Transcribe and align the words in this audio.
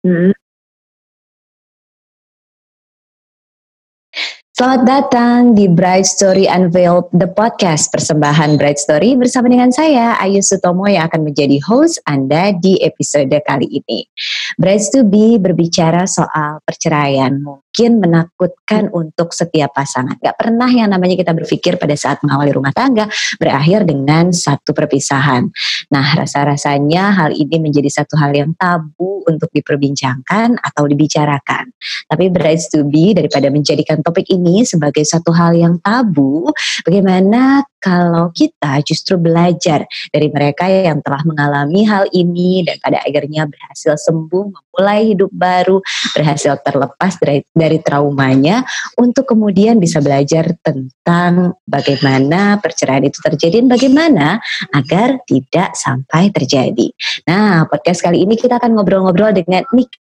Hmm. 0.00 0.32
Selamat 4.56 4.82
datang 4.84 5.52
di 5.52 5.68
Bright 5.68 6.08
Story 6.08 6.48
Unveiled, 6.48 7.12
the 7.12 7.28
podcast 7.28 7.92
persembahan 7.92 8.56
Bright 8.56 8.80
Story 8.80 9.12
bersama 9.16 9.52
dengan 9.52 9.68
saya 9.68 10.16
Ayu 10.16 10.40
Sutomo 10.40 10.88
yang 10.88 11.04
akan 11.08 11.28
menjadi 11.28 11.60
host 11.64 12.00
Anda 12.08 12.56
di 12.56 12.80
episode 12.80 13.32
kali 13.44 13.68
ini. 13.68 14.08
Bright 14.56 14.88
to 14.92 15.04
be 15.04 15.36
berbicara 15.36 16.08
soal 16.08 16.64
perceraian, 16.64 17.44
mungkin 17.80 17.96
menakutkan 17.96 18.92
untuk 18.92 19.32
setiap 19.32 19.72
pasangan. 19.72 20.20
Gak 20.20 20.36
pernah 20.36 20.68
yang 20.68 20.92
namanya 20.92 21.16
kita 21.16 21.32
berpikir 21.32 21.80
pada 21.80 21.96
saat 21.96 22.20
mengawali 22.20 22.52
rumah 22.52 22.76
tangga 22.76 23.08
berakhir 23.40 23.88
dengan 23.88 24.36
satu 24.36 24.76
perpisahan. 24.76 25.48
Nah, 25.88 26.06
rasa-rasanya 26.12 27.16
hal 27.16 27.30
ini 27.32 27.56
menjadi 27.56 27.88
satu 27.88 28.20
hal 28.20 28.36
yang 28.36 28.52
tabu 28.60 29.24
untuk 29.24 29.48
diperbincangkan 29.56 30.60
atau 30.60 30.84
dibicarakan. 30.84 31.72
Tapi 32.04 32.28
Bright 32.28 32.68
to 32.68 32.84
be 32.84 33.16
daripada 33.16 33.48
menjadikan 33.48 34.04
topik 34.04 34.28
ini 34.28 34.60
sebagai 34.68 35.00
satu 35.08 35.32
hal 35.32 35.56
yang 35.56 35.80
tabu, 35.80 36.52
bagaimana 36.84 37.64
kalau 37.80 38.28
kita 38.28 38.84
justru 38.84 39.16
belajar 39.16 39.88
dari 40.12 40.28
mereka 40.28 40.68
yang 40.68 41.00
telah 41.00 41.24
mengalami 41.24 41.88
hal 41.88 42.04
ini 42.12 42.60
dan 42.60 42.76
pada 42.76 43.00
akhirnya 43.00 43.48
berhasil 43.48 43.96
sembuh, 43.96 44.69
memulai 44.80 45.12
hidup 45.12 45.28
baru, 45.28 45.84
berhasil 46.16 46.56
terlepas 46.64 47.20
dari, 47.20 47.44
dari 47.52 47.84
traumanya 47.84 48.64
untuk 48.96 49.28
kemudian 49.28 49.76
bisa 49.76 50.00
belajar 50.00 50.56
tentang 50.64 51.52
bagaimana 51.68 52.56
perceraian 52.64 53.04
itu 53.04 53.20
terjadi 53.20 53.60
dan 53.60 53.68
bagaimana 53.68 54.26
agar 54.72 55.20
tidak 55.28 55.76
sampai 55.76 56.32
terjadi. 56.32 56.88
Nah, 57.28 57.68
podcast 57.68 58.00
kali 58.00 58.24
ini 58.24 58.40
kita 58.40 58.56
akan 58.56 58.72
ngobrol-ngobrol 58.72 59.36
dengan 59.36 59.68
Nick 59.76 60.00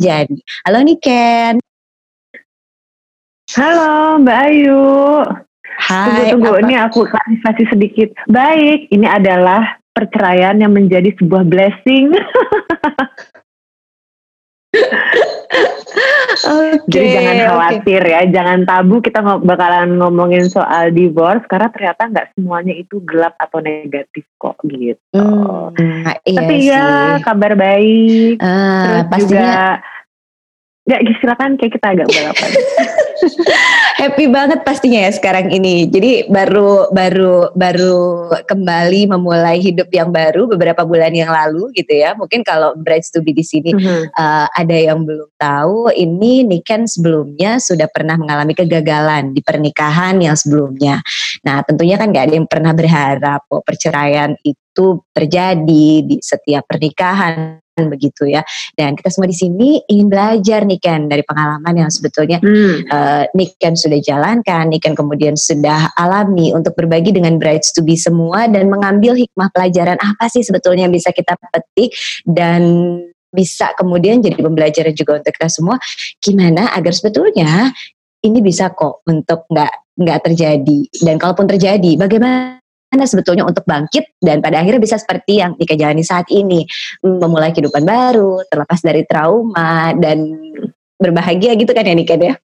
jadi. 0.00 0.38
Halo 0.64 0.80
Niken. 0.86 1.58
Halo 3.50 4.22
Mbak 4.22 4.38
Ayu. 4.46 5.49
Hai. 5.80 6.28
Tunggu, 6.28 6.52
tunggu. 6.52 6.52
Ini 6.68 6.74
aku 6.84 7.08
klarifikasi 7.08 7.64
sedikit. 7.72 8.08
Baik, 8.28 8.92
ini 8.92 9.08
adalah 9.08 9.80
perceraian 9.96 10.60
yang 10.60 10.76
menjadi 10.76 11.10
sebuah 11.16 11.48
blessing. 11.48 12.12
okay, 16.40 16.78
Jadi 16.92 17.08
jangan 17.16 17.36
khawatir 17.50 18.02
okay. 18.06 18.12
ya, 18.14 18.20
jangan 18.30 18.58
tabu 18.68 19.02
kita 19.02 19.20
bakalan 19.42 19.98
ngomongin 19.98 20.46
soal 20.46 20.94
divorce 20.94 21.42
karena 21.50 21.68
ternyata 21.74 22.02
nggak 22.06 22.28
semuanya 22.38 22.74
itu 22.76 23.02
gelap 23.02 23.34
atau 23.40 23.58
negatif 23.58 24.24
kok 24.38 24.56
gitu. 24.68 25.24
Hmm, 25.74 26.06
iya 26.22 26.38
Tapi 26.38 26.54
ya, 26.54 26.60
sih. 26.60 26.68
ya 26.70 26.84
kabar 27.24 27.52
baik. 27.58 28.38
Uh, 28.38 28.82
Terus 28.84 29.02
pastinya 29.10 29.26
juga 29.26 29.58
Ya 30.88 30.96
silakan 31.20 31.60
kayak 31.60 31.76
kita 31.76 31.86
agak 31.92 32.08
balapan. 32.08 32.50
Happy 34.00 34.32
banget 34.32 34.64
pastinya 34.64 35.04
ya 35.04 35.12
sekarang 35.12 35.52
ini. 35.52 35.84
Jadi 35.84 36.24
baru 36.32 36.88
baru 36.88 37.52
baru 37.52 38.32
kembali 38.48 39.12
memulai 39.12 39.60
hidup 39.60 39.92
yang 39.92 40.08
baru 40.08 40.48
beberapa 40.48 40.88
bulan 40.88 41.12
yang 41.12 41.28
lalu 41.28 41.68
gitu 41.76 42.00
ya. 42.00 42.16
Mungkin 42.16 42.40
kalau 42.40 42.72
Brides 42.80 43.12
to 43.12 43.20
be 43.20 43.36
di 43.36 43.44
sini 43.44 43.76
mm-hmm. 43.76 44.16
uh, 44.16 44.48
ada 44.56 44.72
yang 44.72 45.04
belum 45.04 45.28
tahu, 45.36 45.92
ini 45.92 46.48
Niken 46.48 46.88
sebelumnya 46.88 47.60
sudah 47.60 47.86
pernah 47.92 48.16
mengalami 48.16 48.56
kegagalan 48.56 49.36
di 49.36 49.44
pernikahan 49.44 50.16
yang 50.16 50.34
sebelumnya. 50.34 51.04
Nah 51.44 51.60
tentunya 51.60 52.00
kan 52.00 52.08
gak 52.08 52.32
ada 52.32 52.34
yang 52.40 52.48
pernah 52.48 52.72
berharap 52.72 53.44
oh, 53.52 53.60
perceraian 53.60 54.32
itu 54.40 55.04
terjadi 55.12 55.88
di 56.08 56.16
setiap 56.24 56.64
pernikahan 56.64 57.60
begitu 57.88 58.28
ya. 58.28 58.44
Dan 58.76 58.98
kita 58.98 59.08
semua 59.08 59.30
di 59.30 59.36
sini 59.38 59.80
ingin 59.88 60.10
belajar 60.10 60.66
nih 60.68 60.80
kan 60.82 61.08
dari 61.08 61.24
pengalaman 61.24 61.86
yang 61.86 61.90
sebetulnya 61.90 62.42
hmm. 62.42 62.90
uh, 62.90 63.24
Nick 63.32 63.56
kan 63.56 63.78
sudah 63.78 64.02
jalankan, 64.02 64.68
Nick 64.68 64.84
kan 64.84 64.98
kemudian 64.98 65.38
sudah 65.38 65.94
alami 65.96 66.52
untuk 66.52 66.76
berbagi 66.76 67.14
dengan 67.14 67.40
brides 67.40 67.72
to 67.72 67.80
be 67.80 67.96
semua 67.96 68.50
dan 68.50 68.68
mengambil 68.68 69.16
hikmah 69.16 69.48
pelajaran 69.54 69.96
apa 70.02 70.28
sih 70.28 70.44
sebetulnya 70.44 70.84
yang 70.90 70.94
bisa 70.94 71.14
kita 71.14 71.38
petik 71.38 71.94
dan 72.26 72.62
bisa 73.30 73.70
kemudian 73.78 74.18
jadi 74.18 74.42
pembelajaran 74.42 74.90
juga 74.90 75.22
untuk 75.22 75.32
kita 75.38 75.48
semua 75.48 75.78
gimana 76.18 76.74
agar 76.74 76.90
sebetulnya 76.90 77.70
ini 78.26 78.42
bisa 78.42 78.74
kok 78.74 79.06
untuk 79.06 79.46
nggak 79.46 79.96
nggak 80.00 80.18
terjadi 80.26 80.80
dan 81.04 81.14
kalaupun 81.20 81.46
terjadi 81.46 81.94
bagaimana 81.94 82.58
sebetulnya 83.06 83.46
untuk 83.46 83.62
bangkit 83.62 84.18
dan 84.18 84.42
pada 84.42 84.58
akhirnya 84.58 84.82
bisa 84.82 84.98
seperti 84.98 85.38
yang 85.38 85.54
jalani 85.78 86.02
saat 86.02 86.26
ini 86.34 86.66
memulai 87.06 87.54
kehidupan 87.54 87.86
baru 87.86 88.42
terlepas 88.50 88.82
dari 88.82 89.06
trauma 89.06 89.94
dan 89.94 90.26
berbahagia 90.98 91.54
gitu 91.54 91.70
kan 91.70 91.86
ya 91.86 91.94
Nika 91.94 92.18
ya 92.18 92.34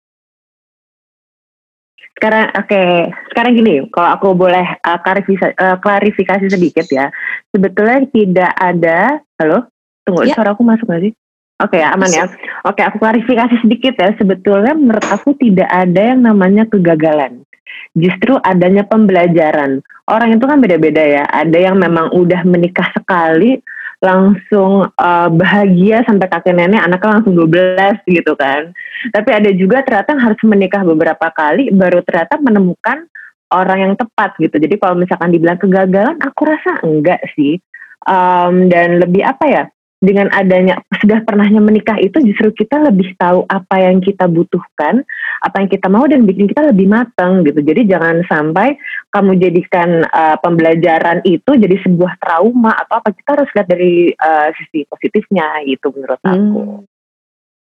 sekarang 2.16 2.48
oke 2.56 2.64
okay. 2.64 3.12
sekarang 3.34 3.52
gini 3.58 3.74
kalau 3.92 4.08
aku 4.16 4.26
boleh 4.32 4.64
uh, 4.80 4.98
klarifikasi, 5.04 5.52
uh, 5.60 5.76
klarifikasi 5.82 6.46
sedikit 6.48 6.86
ya 6.88 7.12
sebetulnya 7.52 8.08
tidak 8.08 8.52
ada 8.56 9.20
halo 9.36 9.68
tunggu 10.06 10.24
ya. 10.24 10.32
suara 10.38 10.54
aku 10.54 10.64
masuk 10.64 10.88
sih 11.02 11.12
Oke 11.56 11.80
okay, 11.80 11.88
aman 11.88 12.12
ya. 12.12 12.28
Oke 12.28 12.36
okay, 12.68 12.84
aku 12.84 13.00
klarifikasi 13.00 13.64
sedikit 13.64 13.96
ya. 13.96 14.12
Sebetulnya 14.20 14.76
menurut 14.76 15.08
aku 15.08 15.32
tidak 15.40 15.64
ada 15.72 16.12
yang 16.12 16.20
namanya 16.20 16.68
kegagalan 16.68 17.48
justru 17.96 18.36
adanya 18.42 18.86
pembelajaran. 18.86 19.80
Orang 20.06 20.38
itu 20.38 20.44
kan 20.46 20.58
beda-beda 20.62 21.02
ya. 21.02 21.24
Ada 21.26 21.70
yang 21.70 21.76
memang 21.80 22.14
udah 22.14 22.46
menikah 22.46 22.86
sekali 22.94 23.58
langsung 24.04 24.86
uh, 24.92 25.28
bahagia 25.32 26.04
sampai 26.04 26.28
kakek 26.28 26.52
nenek 26.52 26.84
anaknya 26.84 27.20
langsung 27.20 27.34
12 27.34 28.04
gitu 28.06 28.32
kan. 28.36 28.70
Tapi 29.10 29.30
ada 29.32 29.50
juga 29.56 29.80
ternyata 29.82 30.14
harus 30.14 30.40
menikah 30.44 30.84
beberapa 30.84 31.26
kali 31.32 31.72
baru 31.72 32.04
ternyata 32.04 32.36
menemukan 32.38 33.08
orang 33.50 33.78
yang 33.90 33.94
tepat 33.96 34.36
gitu. 34.36 34.56
Jadi 34.58 34.74
kalau 34.76 34.98
misalkan 34.98 35.32
dibilang 35.32 35.58
kegagalan 35.58 36.16
aku 36.20 36.42
rasa 36.44 36.82
enggak 36.84 37.22
sih. 37.34 37.58
Um, 38.06 38.70
dan 38.70 39.02
lebih 39.02 39.26
apa 39.26 39.44
ya? 39.50 39.64
Dengan 40.06 40.30
adanya 40.30 40.78
sudah 41.02 41.26
pernahnya 41.26 41.58
menikah 41.58 41.98
itu 41.98 42.22
justru 42.22 42.54
kita 42.62 42.78
lebih 42.78 43.18
tahu 43.18 43.42
apa 43.50 43.82
yang 43.82 43.98
kita 43.98 44.30
butuhkan, 44.30 45.02
apa 45.42 45.56
yang 45.58 45.68
kita 45.68 45.90
mau 45.90 46.06
dan 46.06 46.22
bikin 46.22 46.46
kita 46.46 46.70
lebih 46.70 46.86
matang 46.86 47.42
gitu. 47.42 47.58
Jadi 47.58 47.90
jangan 47.90 48.22
sampai 48.30 48.78
kamu 49.10 49.42
jadikan 49.42 50.06
uh, 50.06 50.38
pembelajaran 50.38 51.26
itu 51.26 51.50
jadi 51.58 51.76
sebuah 51.82 52.22
trauma 52.22 52.78
atau 52.86 53.02
apa 53.02 53.10
kita 53.10 53.30
harus 53.34 53.50
lihat 53.50 53.66
dari 53.66 54.14
uh, 54.14 54.48
sisi 54.54 54.86
positifnya 54.86 55.66
itu 55.66 55.90
menurut 55.90 56.22
aku. 56.22 56.86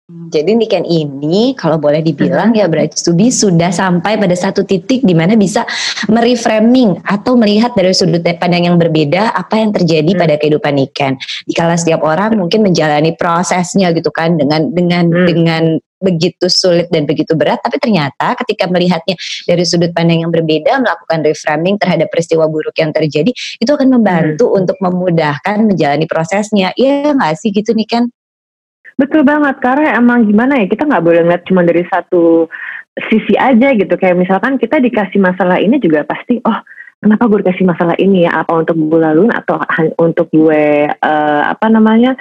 Hmm. 0.05 0.29
Jadi 0.29 0.53
Niken 0.53 0.85
ini 0.85 1.57
kalau 1.57 1.81
boleh 1.81 1.97
dibilang 2.05 2.53
ya 2.53 2.69
Bright 2.69 2.93
Studi 2.93 3.33
sudah 3.33 3.73
sampai 3.73 4.21
pada 4.21 4.37
satu 4.37 4.61
titik 4.61 5.01
di 5.01 5.17
mana 5.17 5.33
bisa 5.33 5.65
mereframing 6.13 7.01
atau 7.01 7.33
melihat 7.33 7.73
dari 7.73 7.89
sudut 7.89 8.21
pandang 8.37 8.69
yang 8.69 8.77
berbeda 8.77 9.33
apa 9.33 9.57
yang 9.57 9.73
terjadi 9.73 10.13
hmm. 10.13 10.21
pada 10.21 10.37
kehidupan 10.37 10.77
Niken. 10.77 11.17
Dikala 11.49 11.73
setiap 11.73 12.05
orang 12.05 12.37
mungkin 12.37 12.61
menjalani 12.61 13.17
prosesnya 13.17 13.89
gitu 13.97 14.13
kan 14.13 14.37
dengan 14.37 14.69
dengan 14.69 15.09
hmm. 15.09 15.25
dengan 15.25 15.63
begitu 15.97 16.53
sulit 16.53 16.85
dan 16.93 17.09
begitu 17.09 17.33
berat 17.33 17.65
tapi 17.65 17.81
ternyata 17.81 18.37
ketika 18.45 18.69
melihatnya 18.69 19.17
dari 19.49 19.65
sudut 19.65 19.89
pandang 19.89 20.21
yang 20.21 20.29
berbeda 20.29 20.85
melakukan 20.85 21.25
reframing 21.25 21.81
terhadap 21.81 22.13
peristiwa 22.13 22.45
buruk 22.45 22.77
yang 22.77 22.93
terjadi 22.93 23.33
itu 23.33 23.71
akan 23.73 23.89
membantu 23.89 24.53
hmm. 24.53 24.59
untuk 24.61 24.77
memudahkan 24.85 25.65
menjalani 25.65 26.05
prosesnya. 26.05 26.77
Iya 26.77 27.09
nggak 27.17 27.33
sih 27.41 27.49
gitu 27.49 27.73
nih 27.73 27.89
kan? 27.89 28.05
Betul 28.95 29.27
banget 29.27 29.59
karena 29.59 29.99
emang 29.99 30.23
gimana 30.23 30.55
ya 30.55 30.71
kita 30.71 30.87
nggak 30.87 31.03
boleh 31.03 31.21
ngeliat 31.27 31.43
cuma 31.43 31.67
dari 31.67 31.83
satu 31.83 32.47
sisi 33.11 33.35
aja 33.35 33.75
gitu. 33.75 33.91
Kayak 33.99 34.23
misalkan 34.23 34.55
kita 34.55 34.79
dikasih 34.79 35.19
masalah 35.19 35.59
ini 35.59 35.83
juga 35.83 36.07
pasti 36.07 36.39
oh 36.39 36.63
kenapa 37.03 37.27
gue 37.27 37.43
dikasih 37.43 37.67
masalah 37.67 37.95
ini 37.99 38.23
ya? 38.23 38.39
Apa 38.39 38.55
untuk 38.55 38.79
gue 38.79 38.99
lalu 39.03 39.27
atau 39.35 39.59
untuk 39.99 40.31
gue 40.31 40.87
uh, 40.87 41.43
apa 41.43 41.67
namanya 41.67 42.15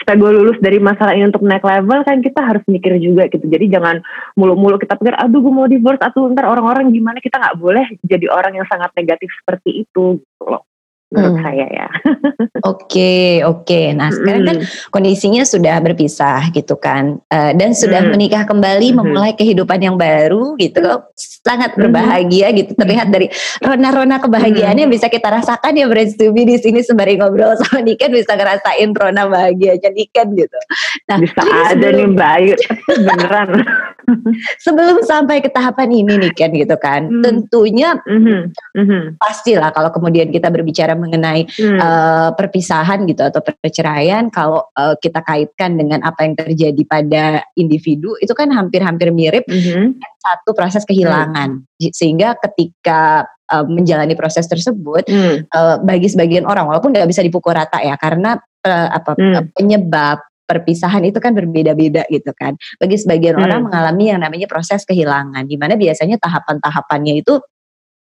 supaya 0.00 0.16
gue 0.16 0.30
lulus 0.32 0.58
dari 0.64 0.80
masalah 0.80 1.12
ini 1.12 1.28
untuk 1.28 1.44
naik 1.44 1.60
level? 1.60 2.00
Kan 2.08 2.24
kita 2.24 2.40
harus 2.40 2.64
mikir 2.64 2.96
juga 2.96 3.28
gitu. 3.28 3.44
Jadi 3.44 3.68
jangan 3.68 4.00
mulu-mulu 4.32 4.80
kita 4.80 4.96
pikir 4.96 5.12
aduh 5.12 5.44
gue 5.44 5.52
mau 5.52 5.68
divorce 5.68 6.00
atau 6.00 6.24
ntar 6.32 6.48
orang-orang 6.48 6.88
gimana? 6.88 7.20
Kita 7.20 7.36
nggak 7.36 7.60
boleh 7.60 7.84
jadi 8.00 8.32
orang 8.32 8.56
yang 8.56 8.64
sangat 8.64 8.96
negatif 8.96 9.28
seperti 9.44 9.84
itu 9.84 10.24
gitu 10.24 10.44
loh 10.48 10.67
menurut 11.08 11.40
hmm. 11.40 11.44
saya 11.44 11.66
ya. 11.72 11.88
Oke, 12.68 13.40
oke. 13.46 13.64
Okay. 13.64 13.86
Nah, 13.94 14.10
sekarang 14.10 14.42
kan 14.44 14.58
kondisinya 14.90 15.46
sudah 15.46 15.78
berpisah 15.80 16.50
gitu 16.52 16.74
kan. 16.74 17.22
Uh, 17.30 17.54
dan 17.54 17.72
sudah 17.72 18.02
hmm. 18.02 18.12
menikah 18.12 18.44
kembali, 18.44 18.92
hmm. 18.92 18.98
memulai 18.98 19.32
kehidupan 19.32 19.78
yang 19.78 19.96
baru 19.96 20.58
gitu. 20.58 20.82
Hmm. 20.82 21.06
Sangat 21.16 21.78
berbahagia 21.78 22.50
gitu. 22.52 22.74
Terlihat 22.74 23.08
dari 23.14 23.30
rona-rona 23.62 24.20
kebahagiaannya 24.20 24.84
hmm. 24.90 24.92
bisa 24.92 25.06
kita 25.06 25.32
rasakan 25.32 25.80
ya 25.80 25.86
Brand 25.86 26.12
Stubi 26.12 26.44
di 26.44 26.58
sini 26.58 26.82
sembari 26.82 27.16
ngobrol 27.16 27.56
sama 27.62 27.80
Niken 27.80 28.10
bisa 28.12 28.34
ngerasain 28.34 28.90
rona 28.92 29.22
bahagianya 29.30 29.88
Niken 29.94 30.34
gitu. 30.34 30.58
Nah, 31.08 31.16
bisa 31.22 31.40
ada 31.72 31.88
nih 31.88 32.06
Mbak 32.10 32.30
Ayu, 32.42 32.54
beneran. 33.06 33.50
sebelum 34.64 35.04
sampai 35.04 35.44
ke 35.44 35.50
tahapan 35.52 35.90
ini 35.92 36.12
nih 36.16 36.32
kan 36.34 36.50
gitu 36.52 36.76
kan, 36.80 37.08
hmm. 37.08 37.22
tentunya 37.22 37.98
mm-hmm. 38.02 38.40
Mm-hmm. 38.76 39.02
pastilah 39.20 39.70
kalau 39.72 39.90
kemudian 39.92 40.32
kita 40.32 40.48
berbicara 40.48 40.96
mengenai 40.96 41.44
mm. 41.48 41.78
uh, 41.78 42.30
perpisahan 42.34 43.04
gitu 43.04 43.24
atau 43.24 43.40
perceraian, 43.40 44.28
kalau 44.32 44.64
uh, 44.76 44.96
kita 44.98 45.20
kaitkan 45.24 45.76
dengan 45.76 46.00
apa 46.04 46.24
yang 46.24 46.34
terjadi 46.36 46.82
pada 46.88 47.24
individu 47.54 48.16
itu 48.20 48.32
kan 48.32 48.48
hampir-hampir 48.52 49.12
mirip 49.12 49.44
mm-hmm. 49.48 50.00
satu 50.20 50.56
proses 50.56 50.84
kehilangan, 50.88 51.64
mm. 51.64 51.92
sehingga 51.92 52.36
ketika 52.40 53.28
uh, 53.52 53.64
menjalani 53.64 54.14
proses 54.14 54.44
tersebut 54.46 55.08
mm. 55.08 55.48
uh, 55.52 55.76
bagi 55.82 56.08
sebagian 56.08 56.44
orang 56.44 56.68
walaupun 56.68 56.92
nggak 56.92 57.08
bisa 57.08 57.24
dipukul 57.24 57.56
rata 57.56 57.80
ya 57.80 57.96
karena 57.96 58.36
uh, 58.64 58.88
apa 58.92 59.16
mm. 59.16 59.56
penyebab 59.56 60.20
perpisahan 60.48 61.04
itu 61.04 61.20
kan 61.20 61.36
berbeda-beda 61.36 62.08
gitu 62.08 62.32
kan. 62.32 62.56
Bagi 62.80 62.96
sebagian 62.96 63.36
hmm. 63.36 63.44
orang 63.44 63.60
mengalami 63.68 64.04
yang 64.08 64.20
namanya 64.24 64.48
proses 64.48 64.88
kehilangan, 64.88 65.44
di 65.44 65.60
mana 65.60 65.76
biasanya 65.76 66.16
tahapan-tahapannya 66.16 67.20
itu 67.20 67.36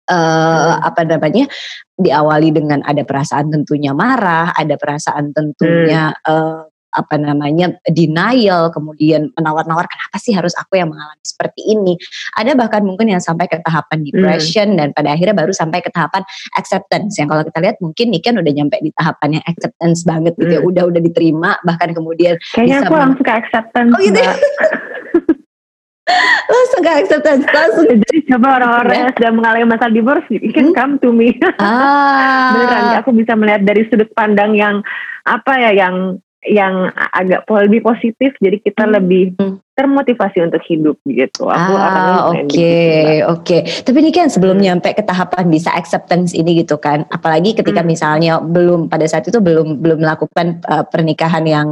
uh, 0.07 0.74
apa 0.78 1.01
namanya 1.04 1.50
diawali 1.98 2.54
dengan 2.54 2.86
ada 2.86 3.01
perasaan 3.01 3.50
tentunya 3.50 3.98
marah, 3.98 4.54
ada 4.54 4.78
perasaan 4.78 5.34
tentunya 5.34 6.13
hmm. 6.13 6.30
uh, 6.30 6.66
apa 6.97 7.15
namanya 7.21 7.77
denial 7.85 8.73
kemudian 8.73 9.29
menawar-nawar 9.38 9.85
kenapa 9.85 10.17
sih 10.17 10.33
harus 10.33 10.57
aku 10.57 10.81
yang 10.81 10.89
mengalami 10.89 11.21
seperti 11.21 11.61
ini 11.69 11.94
ada 12.33 12.57
bahkan 12.57 12.81
mungkin 12.81 13.13
yang 13.13 13.21
sampai 13.21 13.45
ke 13.45 13.61
tahapan 13.61 14.01
hmm. 14.01 14.07
depression 14.09 14.67
hmm. 14.73 14.77
dan 14.81 14.88
pada 14.97 15.13
akhirnya 15.13 15.38
baru 15.38 15.53
sampai 15.53 15.85
ke 15.85 15.94
tahapan 15.94 16.25
acceptance 16.57 17.21
yang 17.21 17.29
kalau 17.29 17.45
kita 17.45 17.59
lihat 17.61 17.77
mungkin 17.77 18.09
nih 18.09 18.21
kan 18.25 18.33
udah 18.41 18.51
nyampe 18.51 18.77
di 18.81 18.91
tahapan 18.97 19.38
yang 19.38 19.45
acceptance 19.45 20.01
banget 20.01 20.33
gitu 20.41 20.51
ya 20.57 20.61
hmm. 20.65 20.69
udah 20.73 20.83
udah 20.89 21.01
diterima 21.05 21.51
bahkan 21.61 21.94
kemudian 21.94 22.35
kayaknya 22.57 22.81
aku 22.81 22.95
langsung 22.97 23.25
ke 23.25 23.33
acceptance 23.33 23.93
oh 23.93 24.01
gitu 24.01 24.17
ya? 24.17 24.33
langsung 26.47 26.81
ke 26.81 26.91
acceptance 27.03 27.43
langsung 27.51 27.85
jadi 27.91 28.17
coba 28.31 28.47
orang-orang 28.63 28.97
yang 29.03 29.11
sudah 29.19 29.31
mengalami 29.35 29.65
masalah 29.67 29.93
divorce 29.93 30.27
you 30.31 30.51
can 30.55 30.71
hmm? 30.71 30.75
come 30.75 30.95
to 31.03 31.11
me 31.11 31.35
ah. 31.59 32.51
beneran 32.55 33.03
aku 33.03 33.11
bisa 33.11 33.35
melihat 33.35 33.61
dari 33.67 33.83
sudut 33.91 34.07
pandang 34.15 34.55
yang 34.55 34.79
apa 35.27 35.53
ya 35.59 35.71
yang 35.75 36.17
yang 36.45 36.94
agak 36.94 37.44
lebih 37.50 37.81
positif 37.81 38.38
jadi 38.38 38.62
kita 38.62 38.86
hmm. 38.86 38.94
lebih 38.94 39.24
termotivasi 39.78 40.42
untuk 40.42 40.62
hidup 40.66 40.98
gitu. 41.06 41.45
Aku 41.50 41.74
ah, 41.78 42.34
oke, 42.34 42.50
okay, 42.50 43.22
oke. 43.22 43.45
Okay. 43.45 43.62
Tapi 43.86 43.98
ini 44.01 44.10
kan 44.10 44.25
sebelum 44.30 44.57
hmm. 44.57 44.66
nyampe 44.66 44.89
ke 44.98 45.06
tahapan 45.06 45.45
bisa 45.54 45.69
acceptance 45.74 46.34
ini 46.34 46.66
gitu 46.66 46.81
kan. 46.81 47.06
Apalagi 47.13 47.54
ketika 47.54 47.86
hmm. 47.86 47.89
misalnya 47.89 48.34
belum 48.42 48.89
pada 48.89 49.06
saat 49.06 49.30
itu 49.30 49.38
belum 49.38 49.78
belum 49.81 50.01
melakukan 50.01 50.66
uh, 50.66 50.81
pernikahan 50.89 51.45
yang 51.45 51.69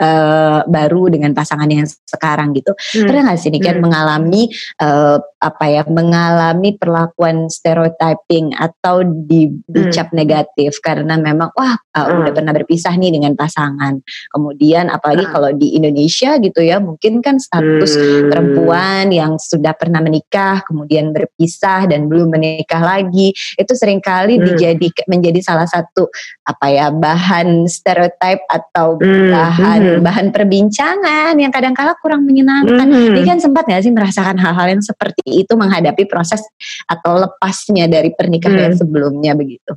uh, 0.00 0.60
baru 0.64 1.12
dengan 1.12 1.36
pasangan 1.36 1.68
yang 1.68 1.84
sekarang 1.86 2.56
gitu. 2.56 2.72
Hmm. 2.72 3.06
Pernah 3.08 3.22
nggak 3.32 3.38
sih 3.40 3.50
nih 3.52 3.62
kan 3.62 3.76
hmm. 3.78 3.84
mengalami 3.84 4.42
uh, 4.80 5.18
apa 5.42 5.64
ya 5.66 5.82
mengalami 5.90 6.78
perlakuan 6.78 7.50
stereotyping 7.50 8.54
atau 8.54 9.02
di, 9.02 9.50
dicap 9.66 10.14
hmm. 10.14 10.16
negatif 10.22 10.78
karena 10.78 11.18
memang 11.18 11.50
wah 11.58 11.74
uh, 11.74 11.98
hmm. 12.06 12.20
udah 12.22 12.32
pernah 12.32 12.52
berpisah 12.54 12.94
nih 12.94 13.10
dengan 13.12 13.34
pasangan. 13.34 13.98
Kemudian 14.30 14.88
apalagi 14.88 15.26
hmm. 15.26 15.32
kalau 15.34 15.50
di 15.52 15.74
Indonesia 15.74 16.38
gitu 16.38 16.60
ya 16.62 16.78
mungkin 16.78 17.18
kan 17.20 17.42
status 17.42 17.98
hmm. 17.98 18.30
perempuan 18.30 19.10
yang 19.10 19.36
sudah 19.36 19.74
pernah 19.74 19.98
menikah 19.98 20.62
kemudian 20.66 21.10
berpisah 21.10 21.90
dan 21.90 22.06
belum 22.06 22.30
menikah 22.32 22.80
lagi 22.80 23.34
itu 23.34 23.72
sering 23.74 23.98
kali 23.98 24.38
hmm. 24.38 24.44
dijadi 24.52 24.88
menjadi 25.10 25.40
salah 25.42 25.66
satu 25.66 26.06
apa 26.46 26.66
ya 26.70 26.86
bahan 26.94 27.66
stereotip 27.66 28.44
atau 28.46 28.96
hmm. 28.98 29.30
bahan 29.32 29.80
hmm. 29.82 29.91
Bahan 30.00 30.32
perbincangan 30.32 31.36
yang 31.36 31.52
kadang-kala 31.52 31.92
kurang 32.00 32.24
menyenangkan. 32.24 32.88
Hmm. 32.88 33.12
Ini 33.12 33.20
kan 33.26 33.38
sempat 33.42 33.68
nggak 33.68 33.82
sih 33.84 33.92
merasakan 33.92 34.40
hal-hal 34.40 34.78
yang 34.78 34.80
seperti 34.80 35.44
itu 35.44 35.52
menghadapi 35.52 36.08
proses 36.08 36.40
atau 36.88 37.20
lepasnya 37.20 37.90
dari 37.90 38.14
pernikahan 38.16 38.72
hmm. 38.72 38.80
sebelumnya 38.80 39.36
begitu? 39.36 39.76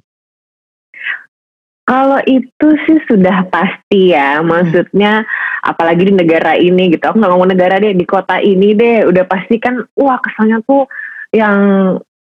Kalau 1.85 2.17
itu 2.25 2.67
sih 2.89 2.97
sudah 3.05 3.45
pasti 3.53 4.09
ya, 4.09 4.41
hmm. 4.41 4.49
maksudnya 4.49 5.21
hmm. 5.21 5.69
apalagi 5.69 6.09
di 6.09 6.13
negara 6.17 6.57
ini 6.57 6.89
gitu. 6.89 7.05
Aku 7.05 7.21
nggak 7.21 7.29
ngomong 7.29 7.53
negara 7.53 7.77
deh, 7.77 7.93
di 7.93 8.05
kota 8.09 8.41
ini 8.41 8.73
deh, 8.73 9.05
udah 9.05 9.21
pasti 9.29 9.61
kan, 9.61 9.85
wah 9.93 10.17
kesannya 10.17 10.65
tuh 10.65 10.89
yang 11.29 11.57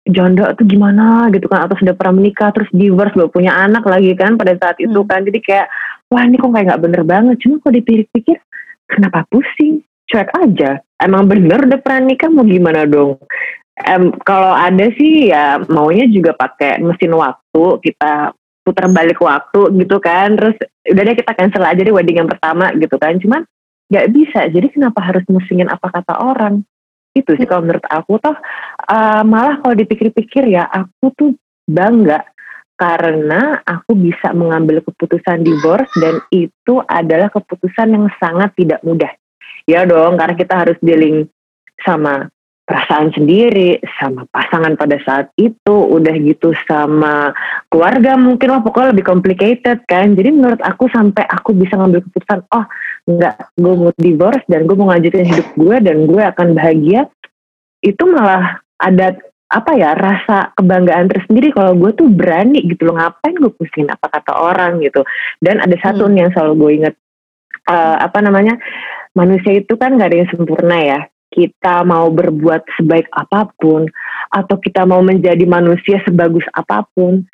jondo 0.05 0.45
tuh 0.53 0.61
gimana 0.61 1.25
gitu 1.33 1.49
kan, 1.49 1.65
atau 1.65 1.73
sudah 1.73 1.97
pernah 1.97 2.21
menikah 2.21 2.53
terus 2.53 2.69
divorce 2.69 3.17
belum 3.17 3.33
punya 3.33 3.57
anak 3.57 3.81
lagi 3.83 4.13
kan 4.13 4.37
pada 4.37 4.53
saat 4.61 4.77
itu 4.77 4.93
hmm. 4.93 5.09
kan, 5.09 5.25
jadi 5.25 5.39
kayak 5.41 5.67
wah 6.12 6.24
ini 6.24 6.39
kok 6.39 6.51
kayak 6.51 6.65
nggak 6.74 6.83
bener 6.83 7.04
banget. 7.04 7.36
Cuma 7.44 7.59
kalau 7.59 7.75
dipikir-pikir, 7.80 8.38
kenapa 8.88 9.27
pusing? 9.27 9.83
Cuek 10.07 10.31
aja. 10.39 10.80
Emang 11.04 11.27
bener 11.27 11.68
udah 11.68 11.80
pernah 11.83 12.07
nikah 12.07 12.31
mau 12.31 12.48
gimana 12.48 12.88
dong? 12.88 13.19
Um, 13.77 14.15
kalau 14.24 14.56
ada 14.56 14.89
sih 14.95 15.30
ya 15.30 15.62
maunya 15.68 16.07
juga 16.07 16.31
pakai 16.31 16.80
mesin 16.80 17.12
waktu. 17.12 17.63
Kita 17.83 18.31
putar 18.63 18.88
balik 18.88 19.19
waktu 19.19 19.68
gitu 19.83 20.00
kan. 20.00 20.39
Terus 20.39 20.56
udah 20.88 21.04
deh 21.04 21.15
kita 21.19 21.31
cancel 21.36 21.68
aja 21.68 21.81
deh 21.83 21.92
wedding 21.92 22.24
yang 22.24 22.31
pertama 22.31 22.71
gitu 22.80 22.95
kan. 22.95 23.19
Cuman 23.19 23.44
nggak 23.92 24.07
bisa. 24.15 24.48
Jadi 24.48 24.80
kenapa 24.80 25.04
harus 25.04 25.27
musingin 25.27 25.68
apa 25.68 25.92
kata 25.92 26.24
orang? 26.24 26.63
Itu 27.12 27.36
sih 27.36 27.44
kalau 27.44 27.68
menurut 27.68 27.83
aku. 27.83 28.15
Toh 28.24 28.39
uh, 28.88 29.21
malah 29.27 29.59
kalau 29.59 29.75
dipikir-pikir 29.75 30.48
ya 30.56 30.71
aku 30.71 31.12
tuh 31.19 31.31
bangga 31.68 32.24
karena 32.77 33.59
aku 33.65 33.97
bisa 33.97 34.31
mengambil 34.38 34.85
keputusan 34.85 35.41
divorce 35.41 35.89
dan 35.97 36.21
itu 36.29 36.79
adalah 36.85 37.33
keputusan 37.33 37.89
yang 37.89 38.06
sangat 38.21 38.53
tidak 38.53 38.79
mudah. 38.85 39.09
Ya 39.65 39.83
dong 39.83 40.15
karena 40.15 40.38
kita 40.38 40.53
harus 40.53 40.77
dealing 40.79 41.27
sama 41.81 42.29
perasaan 42.68 43.15
sendiri 43.15 43.79
sama 43.97 44.27
pasangan 44.27 44.75
pada 44.75 45.00
saat 45.07 45.31
itu 45.39 45.71
udah 45.71 46.12
gitu 46.19 46.51
sama 46.68 47.31
keluarga 47.71 48.19
mungkin 48.19 48.51
lah 48.51 48.62
pokoknya 48.62 48.94
lebih 48.94 49.07
complicated 49.07 49.81
kan. 49.89 50.13
Jadi 50.13 50.30
menurut 50.35 50.62
aku 50.62 50.85
sampai 50.91 51.25
aku 51.27 51.57
bisa 51.57 51.80
ngambil 51.80 52.06
keputusan 52.06 52.45
oh 52.53 52.65
enggak 53.07 53.35
gue 53.56 53.73
mau 53.73 53.91
divorce 53.95 54.44
dan 54.51 54.68
gue 54.68 54.75
mau 54.75 54.91
ngajutin 54.91 55.25
hidup 55.25 55.47
gue 55.56 55.75
dan 55.80 55.97
gue 56.06 56.21
akan 56.21 56.47
bahagia 56.53 57.07
itu 57.81 58.03
malah 58.03 58.59
ada 58.83 59.15
apa 59.47 59.71
ya 59.79 59.95
rasa 59.95 60.51
kebanggaan 60.59 61.07
tersendiri 61.07 61.55
kalau 61.55 61.71
gue 61.79 61.95
tuh 61.95 62.11
berani 62.11 62.67
gitu 62.67 62.91
loh 62.91 62.99
ngapain 62.99 63.31
gue 63.31 63.51
pusingin 63.55 63.88
apa 63.88 64.11
kata 64.11 64.35
orang 64.35 64.83
gitu 64.83 65.07
dan 65.39 65.63
ada 65.63 65.75
satu 65.79 66.03
hmm. 66.03 66.11
nih 66.11 66.21
yang 66.27 66.31
selalu 66.35 66.53
gue 66.59 66.71
inget 66.83 66.95
uh, 67.67 67.95
apa 68.03 68.19
namanya 68.23 68.59
manusia 69.17 69.57
itu 69.57 69.73
kan 69.73 69.97
gak 69.97 70.13
ada 70.13 70.17
yang 70.21 70.29
sempurna 70.29 70.77
ya. 70.77 71.01
Kita 71.27 71.81
mau 71.83 72.07
berbuat 72.13 72.65
sebaik 72.77 73.09
apa 73.11 73.49
pun 73.57 73.89
atau 74.29 74.55
kita 74.61 74.85
mau 74.85 75.01
menjadi 75.01 75.44
manusia 75.44 75.99
sebagus 76.06 76.45
apa 76.56 76.85
pun, 76.94 77.25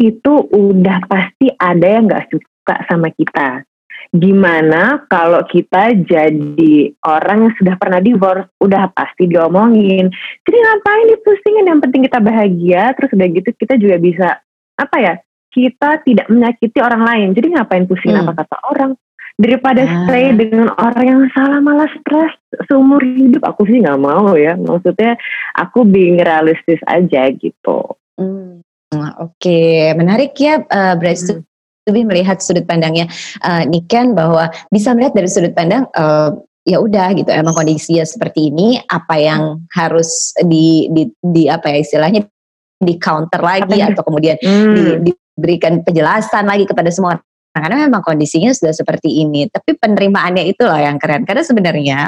itu 0.00 0.32
udah 0.48 1.04
pasti 1.10 1.50
ada 1.58 1.86
yang 1.86 2.06
gak 2.06 2.30
suka 2.30 2.76
sama 2.86 3.10
kita. 3.10 3.66
Gimana 4.14 5.02
kalau 5.10 5.42
kita 5.42 5.90
jadi 6.06 6.94
orang 7.02 7.50
yang 7.50 7.54
sudah 7.58 7.74
pernah 7.74 7.98
divorce, 7.98 8.46
udah 8.62 8.86
pasti 8.94 9.26
diomongin. 9.26 10.06
Jadi 10.46 10.56
ngapain 10.56 11.06
dipusingin, 11.18 11.66
yang 11.66 11.82
penting 11.82 12.06
kita 12.06 12.22
bahagia, 12.22 12.94
terus 12.94 13.10
udah 13.10 13.26
gitu 13.26 13.50
kita 13.58 13.74
juga 13.74 13.96
bisa, 13.98 14.28
apa 14.78 14.96
ya, 15.02 15.14
kita 15.50 15.98
tidak 16.06 16.30
menyakiti 16.30 16.78
orang 16.78 17.02
lain. 17.02 17.28
Jadi 17.34 17.58
ngapain 17.58 17.90
pusingin 17.90 18.22
hmm. 18.22 18.30
apa 18.30 18.32
kata 18.46 18.56
orang 18.70 18.90
daripada 19.34 19.82
ah. 19.82 20.06
stay 20.06 20.30
dengan 20.30 20.70
orang 20.78 21.06
yang 21.06 21.22
salah 21.34 21.58
malah 21.58 21.90
stres 21.90 22.38
seumur 22.70 23.02
hidup 23.02 23.42
aku 23.42 23.66
sih 23.66 23.82
nggak 23.82 23.98
mau 23.98 24.38
ya 24.38 24.54
maksudnya 24.54 25.18
aku 25.58 25.82
being 25.82 26.22
realistis 26.22 26.78
aja 26.86 27.34
gitu 27.34 27.98
hmm. 28.14 28.62
oke 28.94 29.34
okay. 29.34 29.90
menarik 29.98 30.38
ya 30.38 30.62
uh, 30.62 30.94
Bryce 30.94 31.34
hmm. 31.34 31.42
Lebih 31.84 32.08
melihat 32.08 32.40
sudut 32.40 32.64
pandangnya 32.64 33.08
uh, 33.44 33.64
Niken 33.68 34.16
bahwa 34.16 34.48
bisa 34.72 34.96
melihat 34.96 35.12
dari 35.16 35.28
sudut 35.28 35.52
pandang 35.52 35.84
uh, 35.96 36.32
ya 36.64 36.80
udah 36.80 37.12
gitu 37.12 37.28
emang 37.28 37.52
kondisinya 37.52 38.08
seperti 38.08 38.48
ini 38.48 38.80
apa 38.88 39.14
yang 39.20 39.42
hmm. 39.60 39.68
harus 39.76 40.32
di, 40.40 40.88
di 40.88 41.12
di 41.20 41.44
apa 41.44 41.68
ya 41.68 41.78
istilahnya 41.84 42.24
di 42.80 42.94
counter 42.96 43.40
lagi 43.44 43.84
atau 43.84 44.00
kemudian 44.00 44.40
hmm. 44.40 45.04
di, 45.04 45.12
diberikan 45.12 45.84
penjelasan 45.84 46.48
lagi 46.48 46.64
kepada 46.64 46.88
semua 46.88 47.20
Nah, 47.54 47.70
karena 47.70 47.86
memang 47.86 48.02
kondisinya 48.02 48.50
sudah 48.50 48.74
seperti 48.74 49.22
ini. 49.22 49.46
Tapi 49.46 49.78
penerimaannya 49.78 50.42
itu 50.42 50.66
loh 50.66 50.74
yang 50.74 50.98
keren. 50.98 51.22
Karena 51.22 51.46
sebenarnya 51.46 51.98